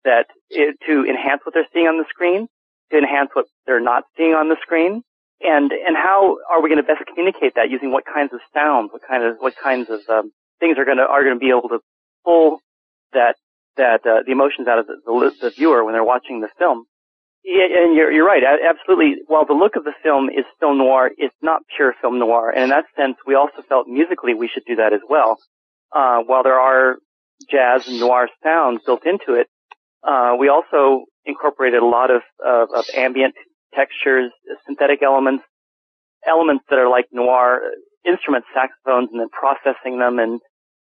[0.03, 2.47] that it, to enhance what they're seeing on the screen,
[2.91, 5.03] to enhance what they're not seeing on the screen,
[5.39, 8.91] and and how are we going to best communicate that using what kinds of sounds,
[8.91, 11.49] what kind of what kinds of um, things are going to are going to be
[11.49, 11.79] able to
[12.25, 12.59] pull
[13.13, 13.35] that
[13.77, 16.85] that uh, the emotions out of the, the, the viewer when they're watching the film.
[17.43, 19.15] Yeah, and you're you're right, absolutely.
[19.27, 22.63] While the look of the film is film noir, it's not pure film noir, and
[22.63, 25.37] in that sense, we also felt musically we should do that as well.
[25.93, 26.95] Uh, while there are
[27.49, 29.47] jazz and noir sounds built into it,
[30.03, 33.35] uh, we also incorporated a lot of, of, of ambient
[33.73, 34.31] textures,
[34.65, 35.43] synthetic elements,
[36.27, 37.61] elements that are like noir
[38.05, 40.39] instruments, saxophones, and then processing them and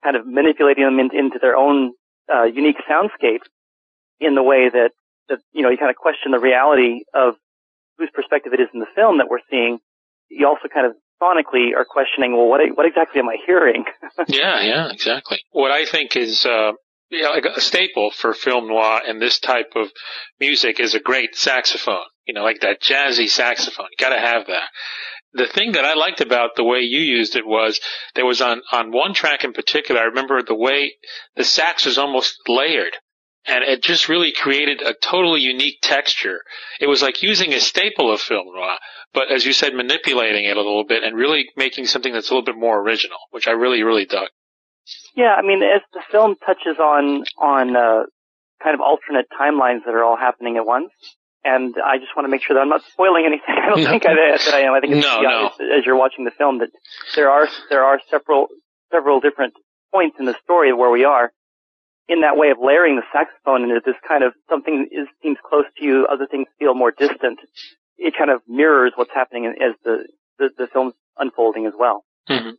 [0.04, 1.94] kind of manipulating them in, into their own
[2.34, 3.42] uh, unique soundscape
[4.20, 4.92] in the way that,
[5.54, 7.36] you know you kind of question the reality of
[7.98, 9.80] whose perspective it is in the film that we're seeing.
[10.30, 13.86] You also kind of sonically are questioning, well, what what exactly am I hearing?
[14.28, 15.40] yeah, yeah, exactly.
[15.52, 16.72] What I think is uh,
[17.12, 19.92] like a staple for film noir and this type of
[20.40, 22.06] music is a great saxophone.
[22.26, 23.88] You know, like that jazzy saxophone.
[23.92, 24.70] You got to have that.
[25.34, 27.80] The thing that I liked about the way you used it was
[28.16, 30.02] there was on on one track in particular.
[30.02, 30.94] I remember the way
[31.36, 32.96] the sax was almost layered.
[33.48, 36.40] And it just really created a totally unique texture.
[36.80, 38.78] It was like using a staple of film noir,
[39.14, 42.34] but as you said, manipulating it a little bit and really making something that's a
[42.34, 44.28] little bit more original, which I really, really dug.
[45.16, 48.04] Yeah, I mean, as the film touches on on uh,
[48.62, 50.92] kind of alternate timelines that are all happening at once,
[51.44, 53.56] and I just want to make sure that I'm not spoiling anything.
[53.64, 53.90] I don't No.
[53.90, 54.74] think I, that I am.
[54.74, 56.70] I think it's No, as, as you're watching the film that
[57.16, 58.48] there are there are several
[58.92, 59.54] several different
[59.92, 61.32] points in the story where we are
[62.08, 65.66] in that way of layering the saxophone into this kind of something is seems close
[65.78, 67.40] to you, other things feel more distant.
[67.98, 72.04] It kind of mirrors what's happening as the the, the film's unfolding as well.
[72.28, 72.52] hmm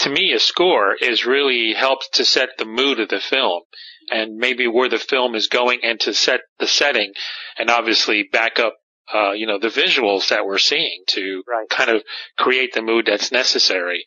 [0.00, 3.62] To me, a score is really helps to set the mood of the film
[4.10, 7.12] and maybe where the film is going and to set the setting
[7.58, 8.74] and obviously back up,
[9.12, 11.68] uh, you know, the visuals that we're seeing to Right.
[11.70, 12.02] kind of
[12.38, 14.04] create the mood that's necessary.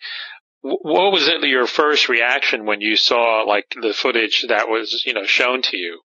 [0.61, 5.03] Wh- What was it your first reaction when you saw like the footage that was,
[5.05, 6.01] you know, shown to you?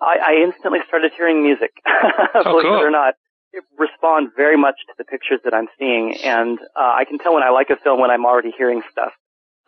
[0.00, 1.70] I, I instantly started hearing music.
[2.34, 2.78] Oh, Believe cool.
[2.80, 3.14] it or not,
[3.52, 7.34] it responds very much to the pictures that I'm seeing, and uh, I can tell
[7.34, 9.12] when I like a film when I'm already hearing stuff.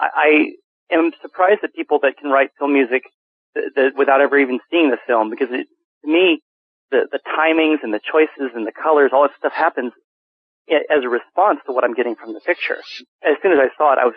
[0.00, 0.08] I,
[0.90, 3.02] I am surprised at people that can write film music
[3.54, 5.66] th- that, without ever even seeing the film, because it,
[6.04, 6.40] to me,
[6.90, 9.92] the the timings and the choices and the colors, all that stuff happens
[10.68, 12.79] as a response to what I'm getting from the picture.
[13.22, 14.14] As soon as I saw it, I was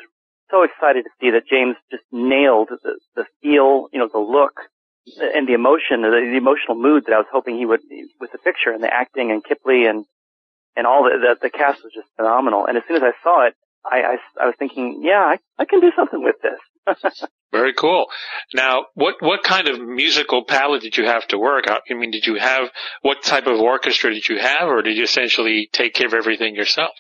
[0.50, 4.56] so excited to see that James just nailed the the feel, you know, the look,
[5.20, 7.82] and the emotion, the, the emotional mood that I was hoping he would
[8.20, 10.06] with the picture and the acting and Kipleigh and
[10.76, 12.66] and all the, the the cast was just phenomenal.
[12.66, 13.54] And as soon as I saw it,
[13.86, 16.60] I I, I was thinking, yeah, I, I can do something with this.
[17.52, 18.08] Very cool.
[18.54, 21.66] Now, what what kind of musical palette did you have to work?
[21.68, 22.70] I I mean, did you have
[23.02, 26.56] what type of orchestra did you have, or did you essentially take care of everything
[26.56, 26.92] yourself?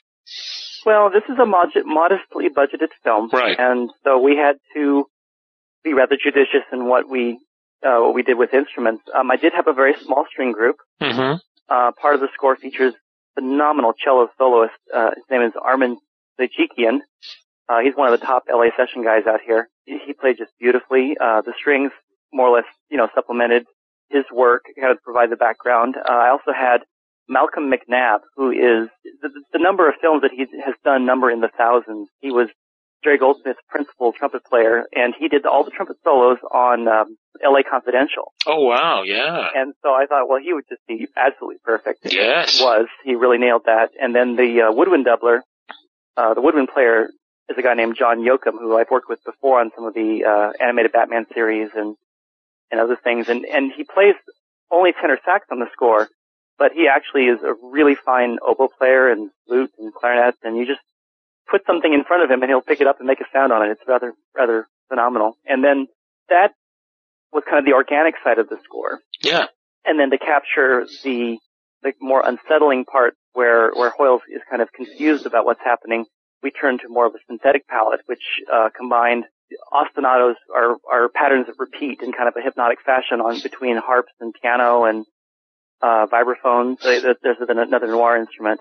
[0.85, 3.57] well, this is a mod- modestly budgeted film, Right.
[3.59, 5.05] and so we had to
[5.83, 7.39] be rather judicious in what we
[7.85, 9.03] uh, what we did with instruments.
[9.13, 10.77] Um, I did have a very small string group.
[11.01, 11.37] Mm-hmm.
[11.69, 12.93] Uh, part of the score features
[13.35, 14.73] phenomenal cello soloist.
[14.93, 15.97] Uh, his name is Armen
[16.39, 16.99] Ksajikian.
[17.69, 19.67] Uh, he's one of the top LA session guys out here.
[19.87, 21.15] He, he played just beautifully.
[21.19, 21.91] Uh, the strings
[22.31, 23.65] more or less, you know, supplemented
[24.09, 25.95] his work, kind of provide the background.
[25.97, 26.81] Uh, I also had
[27.27, 28.89] Malcolm McNabb, who is
[29.21, 32.07] the, the number of films that he has done number in the thousands.
[32.21, 32.47] He was
[33.03, 37.63] Jerry Goldsmith's principal trumpet player, and he did all the trumpet solos on um, L.A.
[37.63, 38.33] Confidential.
[38.45, 41.99] Oh wow, yeah, And so I thought, well, he would just be absolutely perfect.
[42.11, 43.89] yes, Was he really nailed that?
[44.01, 45.41] And then the uh, woodwind doubler,
[46.15, 47.09] uh, the woodwind player
[47.49, 50.25] is a guy named John Yoakum, who I've worked with before on some of the
[50.25, 51.95] uh, animated Batman series and
[52.71, 53.29] and other things.
[53.29, 54.15] And and he plays
[54.71, 56.09] only tenor sax on the score,
[56.57, 60.35] but he actually is a really fine oboe player and flute and clarinet.
[60.43, 60.81] And you just
[61.49, 63.53] put something in front of him, and he'll pick it up and make a sound
[63.53, 63.71] on it.
[63.71, 65.37] It's rather rather phenomenal.
[65.45, 65.87] And then
[66.29, 66.51] that
[67.31, 69.45] was kind of the organic side of the score yeah,
[69.85, 71.37] and then to capture the
[71.83, 76.05] the more unsettling part where where Hoyles is kind of confused about what's happening,
[76.43, 79.25] we turn to more of a synthetic palette, which uh, combined
[79.73, 84.11] ostinatos are are patterns that repeat in kind of a hypnotic fashion on between harps
[84.19, 85.05] and piano and
[85.81, 86.77] uh, vibraphones.
[86.81, 88.59] There's another noir instrument,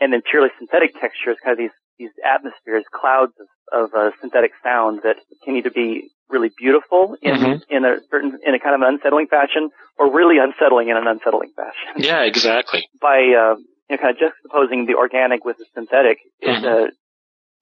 [0.00, 3.32] and then purely synthetic textures, kind of these these atmospheres, clouds
[3.72, 7.62] of, of uh, synthetic sound that can either be really beautiful in Mhm.
[7.68, 11.06] in a certain in a kind of an unsettling fashion, or really unsettling in an
[11.06, 12.02] unsettling fashion.
[12.02, 12.88] yeah, exactly.
[13.00, 13.56] By uh,
[13.90, 16.64] you know, kind of juxtaposing the organic with the synthetic, Mhm.
[16.64, 16.90] uh,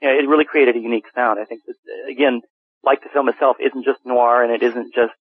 [0.00, 1.38] you know, it really created a unique sound.
[1.40, 1.74] I think that
[2.10, 2.42] again,
[2.82, 5.12] like the film itself, isn't just noir and it isn't just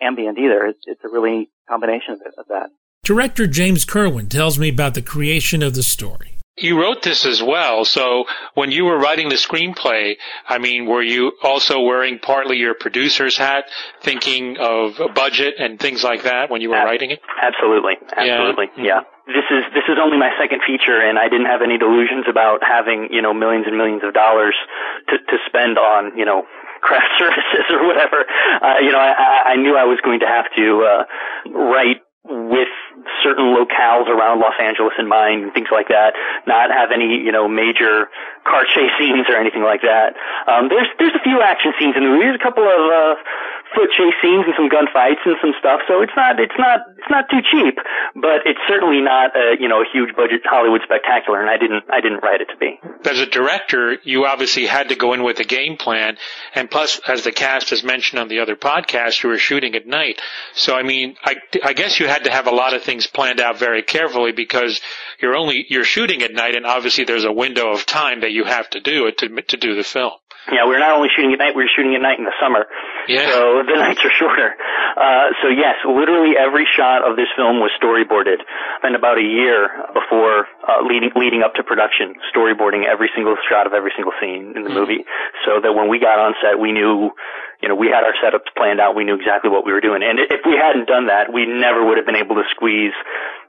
[0.00, 0.66] ambient either.
[0.66, 2.70] It's it's a really combination of, it, of that.
[3.04, 6.38] Director James Kerwin tells me about the creation of the story.
[6.56, 10.14] You wrote this as well, so when you were writing the screenplay,
[10.48, 13.64] I mean, were you also wearing partly your producer's hat,
[14.02, 17.20] thinking of a budget and things like that when you were Ab- writing it?
[17.42, 19.00] Absolutely, absolutely, yeah.
[19.26, 22.62] This is this is only my second feature, and I didn't have any delusions about
[22.62, 24.54] having you know millions and millions of dollars
[25.08, 26.44] to to spend on you know
[26.84, 28.22] craft services or whatever.
[28.62, 31.02] Uh, you know, I, I I knew I was going to have to uh,
[31.50, 32.72] write with
[33.22, 36.14] certain locales around Los Angeles in mind and things like that.
[36.46, 38.08] Not have any you know major
[38.44, 40.16] car chase scenes or anything like that.
[40.48, 42.24] Um, there's there's a few action scenes in the movie.
[42.24, 43.14] There's a couple of uh,
[43.74, 45.82] foot chase scenes and some gunfights and some stuff.
[45.86, 47.76] So it's not it's not it's not too cheap,
[48.14, 51.42] but it's certainly not a you know a huge budget Hollywood spectacular.
[51.42, 52.78] And I didn't I didn't write it to be.
[53.04, 56.16] As a director, you obviously had to go in with a game plan,
[56.54, 59.86] and plus, as the cast has mentioned on the other podcast, you were shooting at
[59.86, 60.20] night.
[60.54, 63.40] So, I mean, I, I guess you had to have a lot of things planned
[63.40, 64.80] out very carefully because
[65.20, 68.44] you're only you're shooting at night, and obviously there's a window of time that you
[68.44, 70.12] have to do it to to do the film.
[70.52, 72.36] Yeah, we were not only shooting at night, we were shooting at night in the
[72.40, 72.66] summer.
[73.08, 73.30] Yeah.
[73.30, 74.54] So the nights are shorter.
[74.96, 78.40] Uh, so yes, literally every shot of this film was storyboarded.
[78.78, 83.66] Spent about a year before uh, leading leading up to production, storyboarding every single shot
[83.66, 84.78] of every single scene in the Mm-hmm.
[84.80, 85.04] movie,
[85.46, 87.12] so that when we got on set, we knew,
[87.62, 88.96] you know, we had our setups planned out.
[88.96, 90.02] We knew exactly what we were doing.
[90.02, 92.96] And if we hadn't done that, we never would have been able to squeeze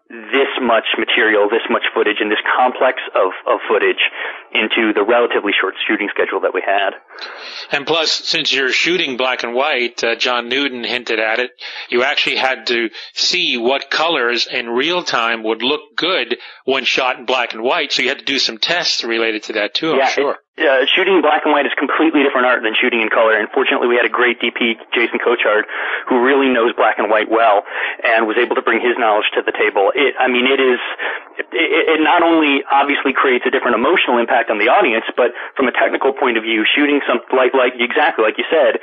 [0.09, 3.97] this much material, this much footage, and this complex of, of footage
[4.53, 6.93] into the relatively short shooting schedule that we had.
[7.71, 11.51] And plus, since you're shooting black and white, uh, John Newton hinted at it,
[11.89, 17.17] you actually had to see what colors in real time would look good when shot
[17.17, 17.91] in black and white.
[17.91, 20.37] So you had to do some tests related to that too, I'm sure.
[20.57, 23.33] It- uh, shooting in black and white is completely different art than shooting in color.
[23.35, 25.65] And fortunately, we had a great DP, Jason Cochard,
[26.07, 27.63] who really knows black and white well,
[28.03, 29.91] and was able to bring his knowledge to the table.
[29.95, 30.79] It, I mean, it is.
[31.51, 35.67] It, it not only obviously creates a different emotional impact on the audience, but from
[35.67, 38.79] a technical point of view, shooting something like like exactly like you said,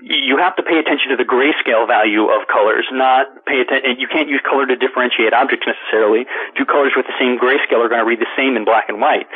[0.00, 4.00] you have to pay attention to the grayscale value of colors, not pay attention.
[4.00, 6.24] You can't use color to differentiate objects necessarily.
[6.56, 9.00] Two colors with the same grayscale are going to read the same in black and
[9.00, 9.28] white.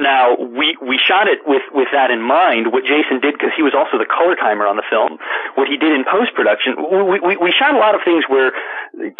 [0.00, 2.72] Now, we we shot it with with that in mind.
[2.72, 5.18] What Jason did, because he was also the color timer on the film,
[5.54, 8.52] what he did in post production, we, we we shot a lot of things where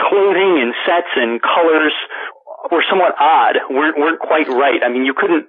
[0.00, 1.92] clothing and sets and colors
[2.66, 4.82] were somewhat odd, weren't weren't quite right.
[4.82, 5.46] I mean, you couldn't,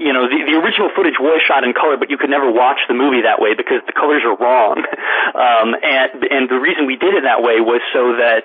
[0.00, 2.80] you know, the, the original footage was shot in color, but you could never watch
[2.88, 4.84] the movie that way because the colors are wrong.
[5.30, 8.42] Um, and and the reason we did it that way was so that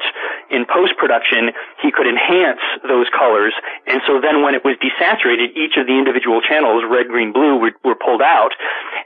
[0.51, 1.49] in post production
[1.81, 3.55] he could enhance those colors,
[3.87, 7.57] and so then when it was desaturated, each of the individual channels, red, green, blue,
[7.57, 8.53] were, were pulled out,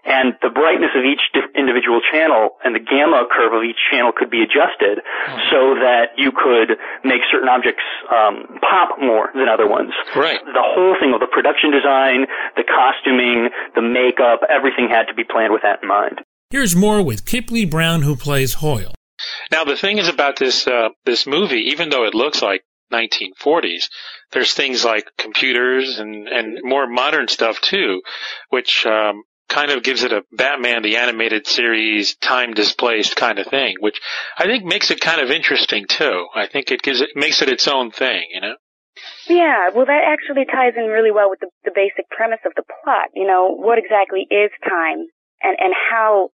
[0.04, 1.21] and the brightness of each
[1.56, 4.99] individual channel and the gamma curve of each channel could be adjusted
[5.52, 9.91] so that you could make certain objects um, pop more than other ones.
[10.15, 10.39] Right.
[10.43, 12.25] The whole thing of the production design,
[12.56, 16.21] the costuming, the makeup, everything had to be planned with that in mind.
[16.49, 18.95] Here's more with Kipleigh Brown, who plays Hoyle.
[19.52, 23.89] Now the thing is about this uh, this movie, even though it looks like 1940s,
[24.32, 28.02] there's things like computers and and more modern stuff too,
[28.49, 33.47] which um, kind of gives it a Batman the animated series time displaced kind of
[33.47, 33.99] thing, which
[34.38, 36.28] I think makes it kind of interesting too.
[36.34, 38.56] I think it gives it makes it its own thing, you know.
[39.27, 42.63] Yeah, well, that actually ties in really well with the, the basic premise of the
[42.83, 43.09] plot.
[43.13, 45.05] You know, what exactly is time,
[45.41, 46.29] and and how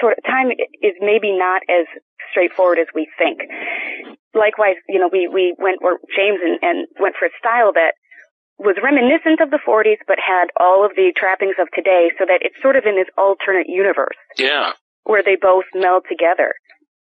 [0.00, 0.50] sort of time
[0.82, 1.86] is maybe not as
[2.30, 3.40] straightforward as we think.
[4.34, 7.94] Likewise, you know, we we went or James and, and went for a style that
[8.58, 12.42] was reminiscent of the 40s, but had all of the trappings of today, so that
[12.42, 14.72] it's sort of in this alternate universe Yeah.
[15.04, 16.54] where they both meld together,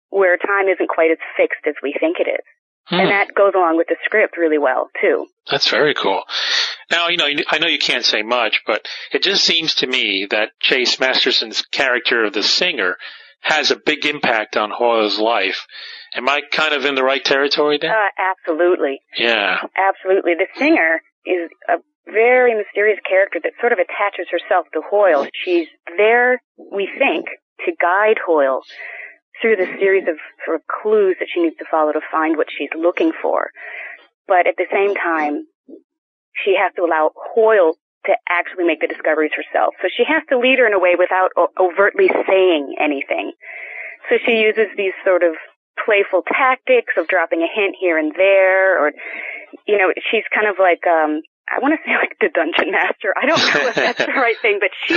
[0.10, 2.42] where time isn't quite as fixed as we think it is.
[2.86, 2.96] Hmm.
[2.96, 5.28] And that goes along with the script really well, too.
[5.50, 6.24] That's very cool.
[6.92, 10.28] Now, you know, I know you can't say much, but it just seems to me
[10.30, 12.98] that Chase Masterson's character of the singer
[13.42, 15.66] has a big impact on Hoyle's life.
[16.16, 17.92] Am I kind of in the right territory there?
[17.92, 19.02] Uh, absolutely.
[19.18, 19.58] Yeah.
[19.76, 20.34] Absolutely.
[20.36, 25.28] The singer is a very mysterious character that sort of attaches herself to Hoyle.
[25.34, 25.68] She's
[25.98, 27.26] there, we think,
[27.66, 28.62] to guide Hoyle
[29.44, 30.16] through the series of
[30.48, 33.52] sort of clues that she needs to follow to find what she's looking for.
[34.26, 35.44] But at the same time,
[36.40, 37.76] she has to allow Hoyle
[38.08, 39.76] to actually make the discoveries herself.
[39.84, 43.34] So she has to lead her in a way without overtly saying anything.
[44.10, 45.36] So she uses these sort of
[45.84, 48.92] playful tactics of dropping a hint here and there, or,
[49.68, 53.12] you know, she's kind of like, um, I want to say like the dungeon master.
[53.14, 54.96] I don't know if that's the right thing, but she,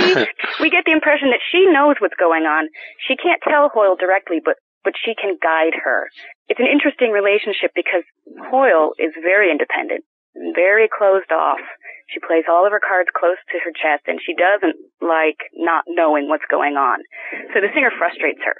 [0.63, 2.71] we get the impression that she knows what's going on.
[3.03, 6.07] She can't tell Hoyle directly, but, but she can guide her.
[6.47, 8.07] It's an interesting relationship because
[8.47, 10.07] Hoyle is very independent,
[10.55, 11.59] very closed off.
[12.07, 15.83] She plays all of her cards close to her chest and she doesn't like not
[15.91, 17.03] knowing what's going on.
[17.51, 18.55] So the singer frustrates her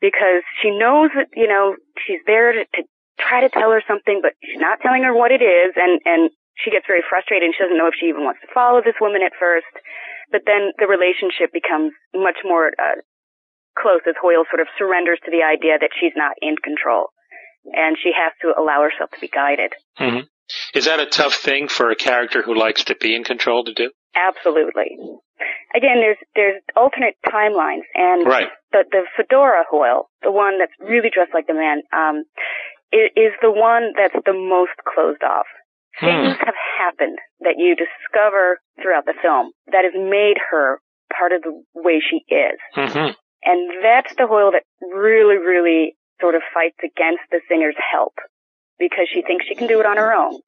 [0.00, 1.76] because she knows that, you know,
[2.08, 2.80] she's there to, to
[3.20, 6.30] try to tell her something, but she's not telling her what it is and, and
[6.62, 8.98] she gets very frustrated and she doesn't know if she even wants to follow this
[9.00, 9.70] woman at first.
[10.30, 13.02] But then the relationship becomes much more uh,
[13.78, 17.10] close as Hoyle sort of surrenders to the idea that she's not in control
[17.72, 19.72] and she has to allow herself to be guided.
[19.96, 20.28] hmm
[20.74, 23.72] Is that a tough thing for a character who likes to be in control to
[23.72, 23.90] do?
[24.14, 24.96] Absolutely.
[25.74, 28.48] Again, there's there's alternate timelines, and Right.
[28.70, 32.22] the the fedora Hoyle, the one that's really dressed like the man, um,
[32.92, 35.46] is, is the one that's the most closed off.
[36.00, 36.06] Hmm.
[36.06, 40.80] Things have happened that you discover throughout the film that has made her
[41.16, 43.14] part of the way she is, hmm
[43.44, 48.14] and that's the Hoyle that really, really sort of fights against the singer's help
[48.78, 50.40] because she thinks she can do it on her own.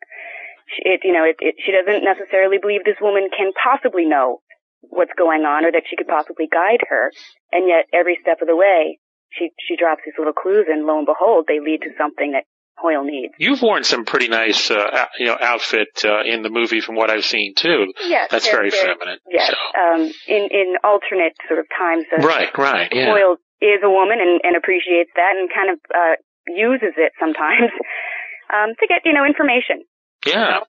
[0.72, 4.40] She, it, you know, it, it, she doesn't necessarily believe this woman can possibly know
[4.80, 7.12] what's going on or that she could possibly guide her.
[7.52, 8.98] And yet every step of the way,
[9.30, 12.48] she, she drops these little clues and lo and behold, they lead to something that
[12.76, 13.34] Hoyle needs.
[13.38, 17.10] You've worn some pretty nice, uh, you know, outfit uh, in the movie from what
[17.10, 17.92] I've seen too.
[18.04, 19.18] Yes, that's very feminine.
[19.30, 19.80] Yes, so.
[19.80, 22.04] um, in in alternate sort of times.
[22.18, 22.92] Right, right.
[22.92, 23.06] Yeah.
[23.06, 26.16] Hoyle is a woman and, and appreciates that and kind of uh,
[26.46, 27.72] uses it sometimes
[28.52, 29.82] um, to get you know information.
[30.26, 30.60] Yeah.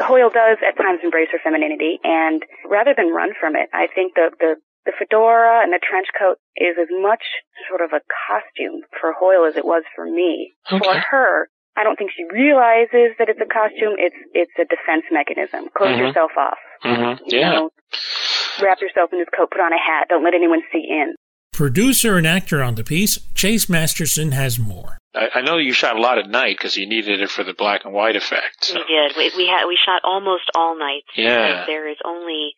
[0.00, 4.14] Hoyle does at times embrace her femininity, and rather than run from it, I think
[4.14, 4.56] the the
[4.86, 7.22] the fedora and the trench coat is as much
[7.68, 10.52] sort of a costume for Hoyle as it was for me.
[10.72, 10.78] Okay.
[10.84, 13.94] For her, I don't think she realizes that it's a costume.
[13.98, 15.68] It's it's a defense mechanism.
[15.76, 16.08] Close Mhm.
[16.08, 16.58] yourself off.
[16.84, 17.24] Mm-hmm.
[17.26, 17.50] You Yeah.
[17.52, 17.70] know,
[18.62, 19.50] wrap yourself in this coat.
[19.50, 20.06] Put on a hat.
[20.08, 21.14] Don't let anyone see in.
[21.52, 24.98] Producer and actor on the piece, Chase Masterson has more.
[25.14, 27.54] I, I know you shot a lot at night because you needed it for the
[27.54, 28.62] black and white effect.
[28.64, 28.74] So.
[28.74, 29.16] We did.
[29.16, 31.08] We we had we shot almost all nights.
[31.16, 31.64] Yeah.
[31.66, 32.54] There is only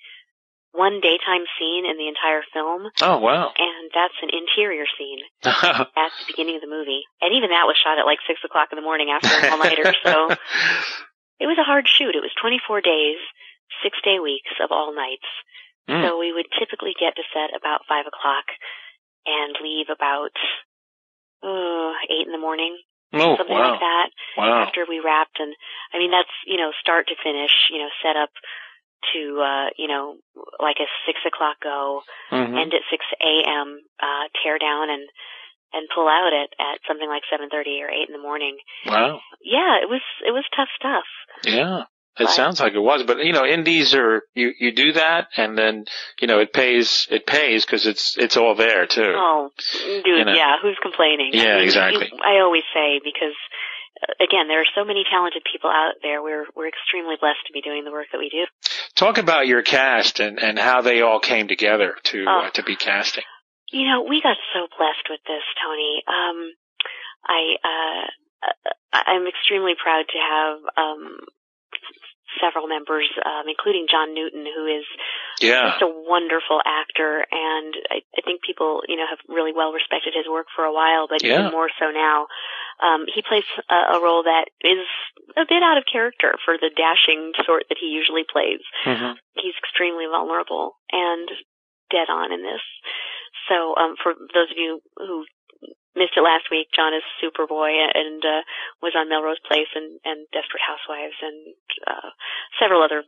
[0.72, 3.50] one daytime scene in the entire film, Oh wow.
[3.58, 7.02] and that's an interior scene at the beginning of the movie.
[7.20, 9.58] And even that was shot at like six o'clock in the morning after an all
[9.58, 9.90] nighter.
[10.06, 10.30] so
[11.42, 12.14] it was a hard shoot.
[12.14, 13.18] It was 24 days,
[13.82, 15.26] six day weeks of all nights.
[15.90, 16.06] Mm.
[16.06, 18.46] So we would typically get to set about five o'clock
[19.26, 20.32] and leave about
[21.42, 22.76] uh, eight in the morning,
[23.14, 23.72] oh something wow.
[23.72, 24.62] like that Wow.
[24.68, 25.52] after we wrapped and
[25.92, 28.30] I mean that's you know start to finish you know set up
[29.14, 30.16] to uh you know
[30.60, 32.60] like a six o'clock go Mhm.
[32.60, 33.80] end at six a.m.
[34.02, 35.08] uh tear down and
[35.72, 39.20] and pull out at at something like seven thirty or eight in the morning Wow.
[39.42, 41.04] yeah it was it was tough stuff
[41.44, 41.84] Yeah.
[42.18, 42.34] It Right.
[42.34, 45.84] sounds like it was, but you know, indies are you you do that, and then
[46.20, 49.14] you know it pays it pays because it's it's all there too.
[49.16, 49.50] oh
[49.84, 50.32] dude You know.
[50.34, 52.08] yeah who's complaining Yeah, I mean, exactly.
[52.12, 53.36] you- I always say because
[54.20, 57.60] again there are so many talented people out there we're we're extremely blessed to be
[57.60, 58.44] doing the work that we do
[58.96, 62.40] Talk about your cast and and how they all came together to Oh.
[62.46, 63.24] uh, to be casting.
[63.70, 66.02] You know, we got so blessed with this, Tony.
[66.08, 66.52] Um,
[67.24, 68.50] I, uh,
[68.92, 71.18] I'm extremely proud to have, um,
[72.38, 74.84] several members, um, including John Newton, who is
[75.40, 75.70] Yeah.
[75.70, 80.14] just a wonderful actor, and I, I think people, you know, have really well respected
[80.14, 81.40] his work for a while, but Yeah.
[81.40, 82.26] even more so now.
[82.80, 84.86] Um, he plays a, a role that is
[85.36, 89.18] a bit out of character for the dashing sort that he usually plays Mhm.
[89.34, 91.28] he's extremely vulnerable and
[91.90, 92.62] dead on in this.
[93.48, 95.24] So, um, for those of you who
[95.96, 98.42] missed it last week, John is Superboy and uh,
[98.82, 101.54] was on Melrose Place and, and Desperate Housewives and
[101.86, 102.10] uh,
[102.60, 103.04] several other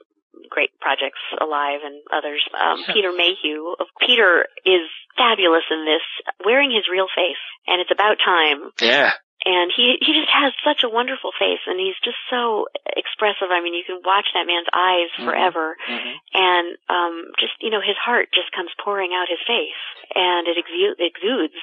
[0.48, 2.42] great projects, Alive and others.
[2.56, 6.02] Um, Peter Mayhew, of Peter is fabulous in this,
[6.44, 9.12] wearing his real face, and it's about time Yeah.
[9.44, 12.66] and he he just has such a wonderful face and he's just so
[12.96, 15.24] expressive i mean you can watch that man's eyes Mhm.
[15.26, 16.14] forever Mhm.
[16.32, 19.82] and um just you know his heart just comes pouring out his face
[20.14, 21.58] and it exu- exudes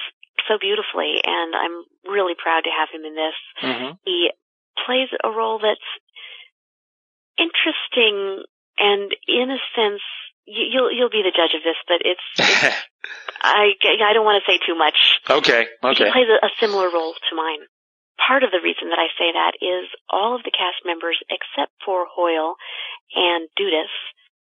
[0.48, 3.98] so beautifully and i'm really proud to have him in this Mhm.
[4.04, 4.30] he
[4.86, 5.90] plays a role that's
[7.38, 8.44] interesting
[8.78, 10.02] and in a sense
[10.46, 12.76] you, you'll you'll be the judge of this but it's, it's
[13.42, 15.66] i i don't want to say too much okay.
[15.84, 16.04] Okay.
[16.04, 17.60] he plays a, a similar role to mine.
[18.20, 21.72] Part of the reason that I say that is all of the cast members, except
[21.82, 22.56] for Hoyle
[23.16, 23.88] and Dudas,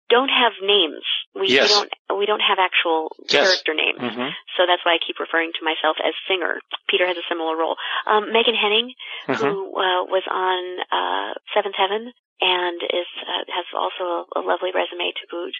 [0.10, 1.04] don't have names.
[1.36, 1.70] We, Yes.
[1.70, 3.46] we don't we don't have actual Yes.
[3.48, 4.00] character names.
[4.00, 4.32] Mhm.
[4.58, 6.60] So that's why I keep referring to myself as singer.
[6.90, 7.78] Peter has a similar role.
[8.08, 8.94] Um, Megan Henning,
[9.28, 9.36] Mhm.
[9.38, 10.60] who uh, was on
[10.92, 15.54] uh, Seventh Heaven and is uh, has also a, a lovely resume to boot.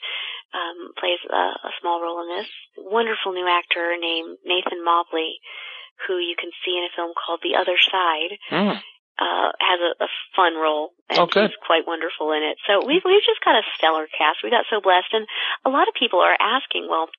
[0.54, 1.36] Um, plays a,
[1.70, 2.50] a small role in this.
[2.78, 5.40] Wonderful new actor named Nathan Mobley,
[6.08, 8.38] who you can see in a film called The Other Side.
[8.50, 8.82] Mm.
[9.20, 11.52] Uh, has a, a fun role and Oh, good.
[11.52, 12.56] he's quite wonderful in it.
[12.64, 14.40] So we've we've just got a stellar cast.
[14.44, 15.28] We got so blessed, and
[15.68, 17.12] a lot of people are asking, well,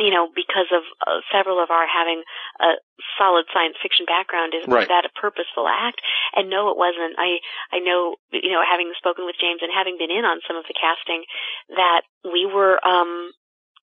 [0.00, 2.24] you know, because of uh, several of our having
[2.64, 2.80] a
[3.20, 4.88] solid science fiction background, is Right.
[4.88, 6.00] that a purposeful act?
[6.32, 7.20] And no, it wasn't.
[7.20, 10.56] I I know, you know, having spoken with James and having been in on some
[10.56, 11.28] of the casting,
[11.76, 13.28] that we were um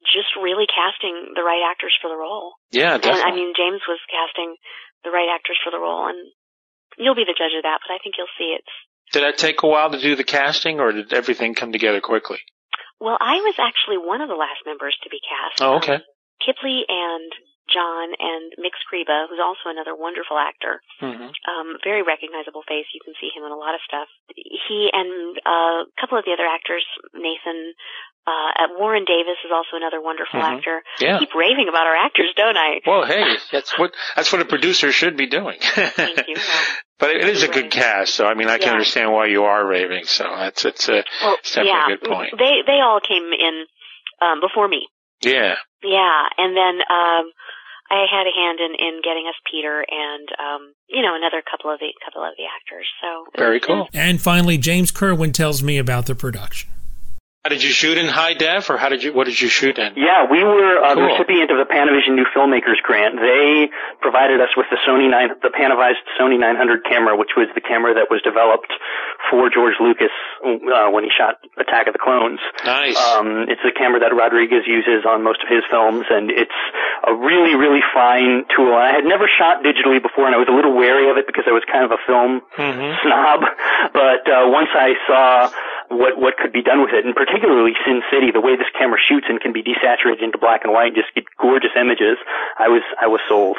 [0.10, 2.58] just really casting the right actors for the role.
[2.74, 2.98] Yeah.
[2.98, 4.58] And I mean, James was casting
[5.06, 6.18] the right actors for the role, and
[6.98, 7.80] you'll be the judge of that.
[7.84, 8.74] But I think you'll see it's
[9.14, 12.40] Did that take a while to do the casting, or did everything come together quickly?
[13.00, 13.18] well.
[13.20, 15.62] I was actually one of the last members to be cast.
[15.62, 16.00] Oh, okay.
[16.42, 17.32] Kipleigh and
[17.68, 20.80] John and Mik Scriba, who's also another wonderful actor.
[21.04, 21.30] mm-hmm.
[21.30, 22.88] Um, very recognizable face.
[22.96, 24.08] You can see him in a lot of stuff.
[24.34, 27.76] He and uh, a couple of the other actors, Nathan,
[28.28, 30.58] uh, Warren Davis is also another wonderful Mhm.
[30.58, 30.84] actor.
[31.00, 31.16] Yeah.
[31.16, 32.82] I keep raving about our actors, don't I?
[32.86, 35.58] Well, hey, that's what that's what a producer should be doing.
[35.62, 36.36] Thank you.
[36.36, 36.64] Well,
[37.00, 38.74] but it is a good cast, so I mean, I can Yeah.
[38.74, 40.06] understand why you are raving.
[40.06, 42.34] So that's it's a Well, It's definitely yeah, a good point.
[42.38, 43.66] They they all came in
[44.22, 44.90] um, before me.
[45.22, 45.56] Yeah.
[45.84, 47.32] Yeah, and then um,
[47.90, 51.72] I had a hand in, in getting us Peter and um, you know another couple
[51.72, 52.88] of the couple of the actors.
[53.02, 53.88] So very cool.
[53.94, 56.70] And finally, James Kerwin tells me about the production.
[57.48, 59.16] How did you shoot in high def, or how did you?
[59.16, 59.96] What did you shoot in?
[59.96, 61.08] Yeah, we were uh, Cool.
[61.08, 63.16] the recipient of the Panavision New Filmmakers Grant.
[63.16, 63.72] They
[64.04, 67.96] provided us with the Sony 9, the Panavized Sony 900 camera, which was the camera
[67.96, 68.68] that was developed
[69.32, 70.12] for George Lucas
[70.44, 72.44] uh, when he shot Attack of the Clones.
[72.68, 73.00] Nice.
[73.16, 76.60] Um, it's the camera that Rodriguez uses on most of his films, and it's
[77.08, 78.76] a really, really fine tool.
[78.76, 81.48] I had never shot digitally before, and I was a little wary of it because
[81.48, 83.40] I was kind of a film hmm snob.
[83.96, 85.48] But uh, once I saw
[85.90, 89.00] what what could be done with it, and particularly Sin City, the way this camera
[89.00, 92.18] shoots and can be desaturated into black and white, and just get gorgeous images,
[92.60, 93.58] I was I was sold.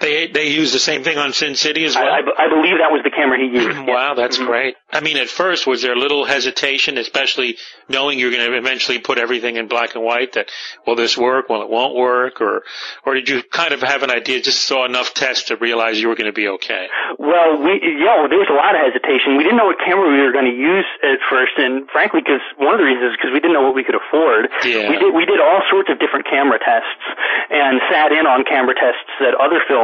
[0.00, 2.04] They they use the same thing on Sin City as well.
[2.04, 3.78] I, I, I believe that was the camera he used.
[3.86, 4.46] Wow, that's Mhm.
[4.46, 4.76] great.
[4.92, 7.56] I mean, at first, was there a little hesitation, especially
[7.88, 10.32] knowing you're going to eventually put everything in black and white?
[10.32, 10.50] That
[10.86, 11.48] will this work?
[11.48, 12.40] Will it won't work?
[12.40, 12.62] Or,
[13.04, 16.08] or did you kind of have an idea, just saw enough tests to realize you
[16.08, 16.86] were going to be okay?
[17.18, 19.36] Well, we yeah, well, there was a lot of hesitation.
[19.36, 22.40] We didn't know what camera we were going to use at first, and frankly, because
[22.56, 24.48] one of the reasons is because we didn't know what we could afford.
[24.62, 24.88] Yeah.
[24.88, 27.02] We did we did all sorts of different camera tests
[27.50, 29.81] and sat in on camera tests that other films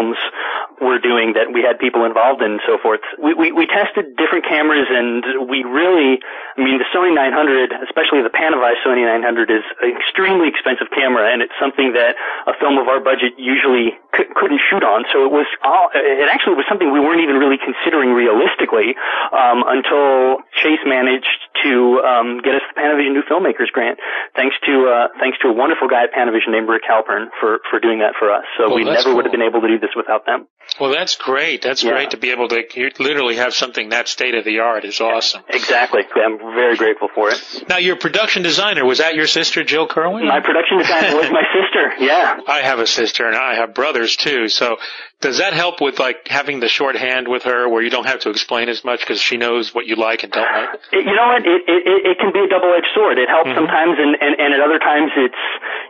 [0.81, 3.01] were doing that we had people involved in and so forth.
[3.19, 6.21] We we, we tested different cameras, and we really,
[6.57, 11.33] I mean, the Sony 900, especially the Panavized Sony 900, is an extremely expensive camera,
[11.33, 12.15] and it's something that
[12.47, 15.05] a film of our budget usually c- couldn't shoot on.
[15.13, 18.95] So it was all, it actually was something we weren't even really considering realistically
[19.33, 23.99] um, until Chase managed to um, get us the Panavision New Filmmakers Grant,
[24.37, 27.81] thanks to uh, thanks to a wonderful guy at Panavision named Rick Halpern for for
[27.81, 28.45] doing that for us.
[28.57, 30.47] So Well, we never would have been able to do this without them.
[30.81, 31.63] Well, that's great.
[31.63, 31.93] That's Yeah.
[31.93, 32.63] great to be able to
[32.99, 35.43] literally have something that state of the art is awesome.
[35.49, 36.03] Exactly.
[36.15, 37.65] I'm very grateful for it.
[37.69, 40.27] Now, your production designer was that your sister, Jill Kerwin?
[40.27, 42.05] My production designer was my sister.
[42.05, 42.41] Yeah.
[42.47, 44.49] I have a sister and I have brothers too.
[44.49, 44.77] So
[45.21, 48.31] does that help with like having the shorthand with her where you don't have to
[48.31, 50.81] explain as much because she knows what you like and don't like?
[50.93, 51.43] You know what?
[51.45, 53.19] It, it it can be a double edged sword.
[53.19, 53.55] It helps Mhm.
[53.57, 55.35] sometimes, and, and and at other times, it's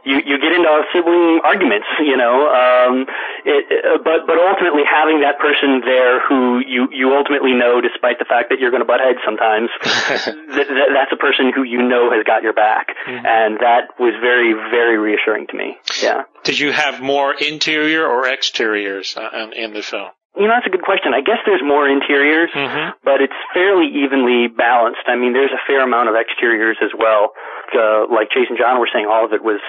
[0.04, 1.86] you you get into sibling arguments.
[2.00, 3.06] You know, um,
[3.44, 8.24] it, but but ultimately having that person there who you you ultimately know, despite the
[8.24, 11.82] fact that you're going to butt heads sometimes, th- th- that's a person who you
[11.82, 13.24] know has got your back, Mhm.
[13.26, 15.76] and that was very very reassuring to me.
[16.02, 16.22] Yeah.
[16.44, 20.10] Did you have more interior or exteriors uh, in- in the film?
[20.38, 21.12] You know, that's a good question.
[21.12, 22.50] I guess there's more interiors.
[22.54, 22.96] Mm-hmm.
[23.04, 25.04] but it's fairly evenly balanced.
[25.06, 27.32] I mean, there's a fair amount of exteriors as well.
[27.74, 29.60] Uh, like Chase and John were saying, all of it was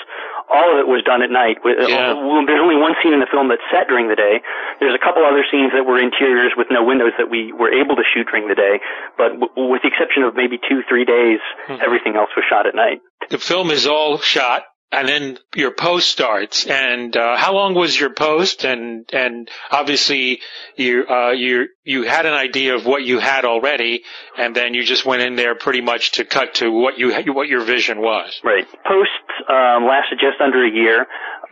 [0.50, 1.58] all of it was done at night.
[1.66, 2.16] Yeah.
[2.16, 4.42] uh, There's only one scene in the film that's set during the day.
[4.80, 7.96] There's a couple other scenes that were interiors with no windows that we were able
[7.98, 8.80] to shoot during the day.
[9.18, 11.84] But w- with the exception of maybe two, three days, Mhm.
[11.84, 13.02] everything else was shot at night.
[13.30, 14.64] The film is all shot.
[14.92, 18.66] And then your post starts, and uh, how long was your post?
[18.66, 20.42] And and obviously
[20.78, 24.04] you uh, you you had an idea of what you had already,
[24.36, 27.48] and then you just went in there pretty much to cut to what you what
[27.48, 28.42] your vision was.
[28.44, 28.66] Right.
[28.88, 29.12] Post
[29.48, 31.06] um, lasted just under a year.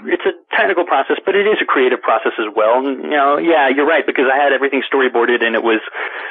[0.05, 2.85] It's a technical process, but it is a creative process as well.
[2.85, 5.81] And, you know, yeah, you're right because I had everything storyboarded and it was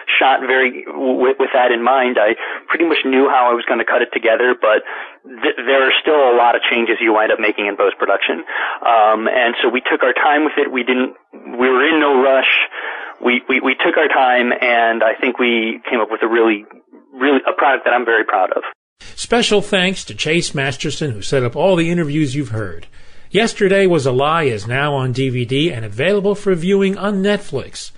[0.07, 2.15] shot very with, with that in mind.
[2.15, 2.39] I
[2.71, 4.87] pretty much knew how I was going to cut it together, but
[5.27, 8.47] th- there are still a lot of changes you wind up making in post production.
[8.87, 10.71] Um, and so we took our time with it.
[10.71, 11.19] We didn't.
[11.35, 12.53] We were in no rush.
[13.19, 16.65] We, we we took our time, and I think we came up with a really
[17.17, 18.63] really a product that I'm very proud of.
[19.17, 22.87] Special thanks to Chase Masterson, who set up all the interviews you've heard.
[23.37, 27.91] Yesterday Was a Lie is now on DVD and available for viewing on Netflix.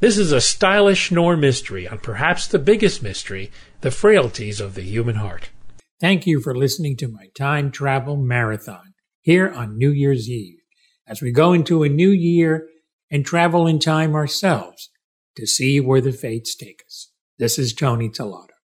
[0.00, 3.50] This is a stylish noir mystery on perhaps the biggest mystery,
[3.82, 5.50] the frailties of the human heart.
[6.00, 10.60] Thank you for listening to my time travel marathon here on New Year's Eve
[11.06, 12.66] as we go into a new year
[13.10, 14.88] and travel in time ourselves
[15.36, 17.10] to see where the fates take us.
[17.38, 18.48] This is Tony Tellado.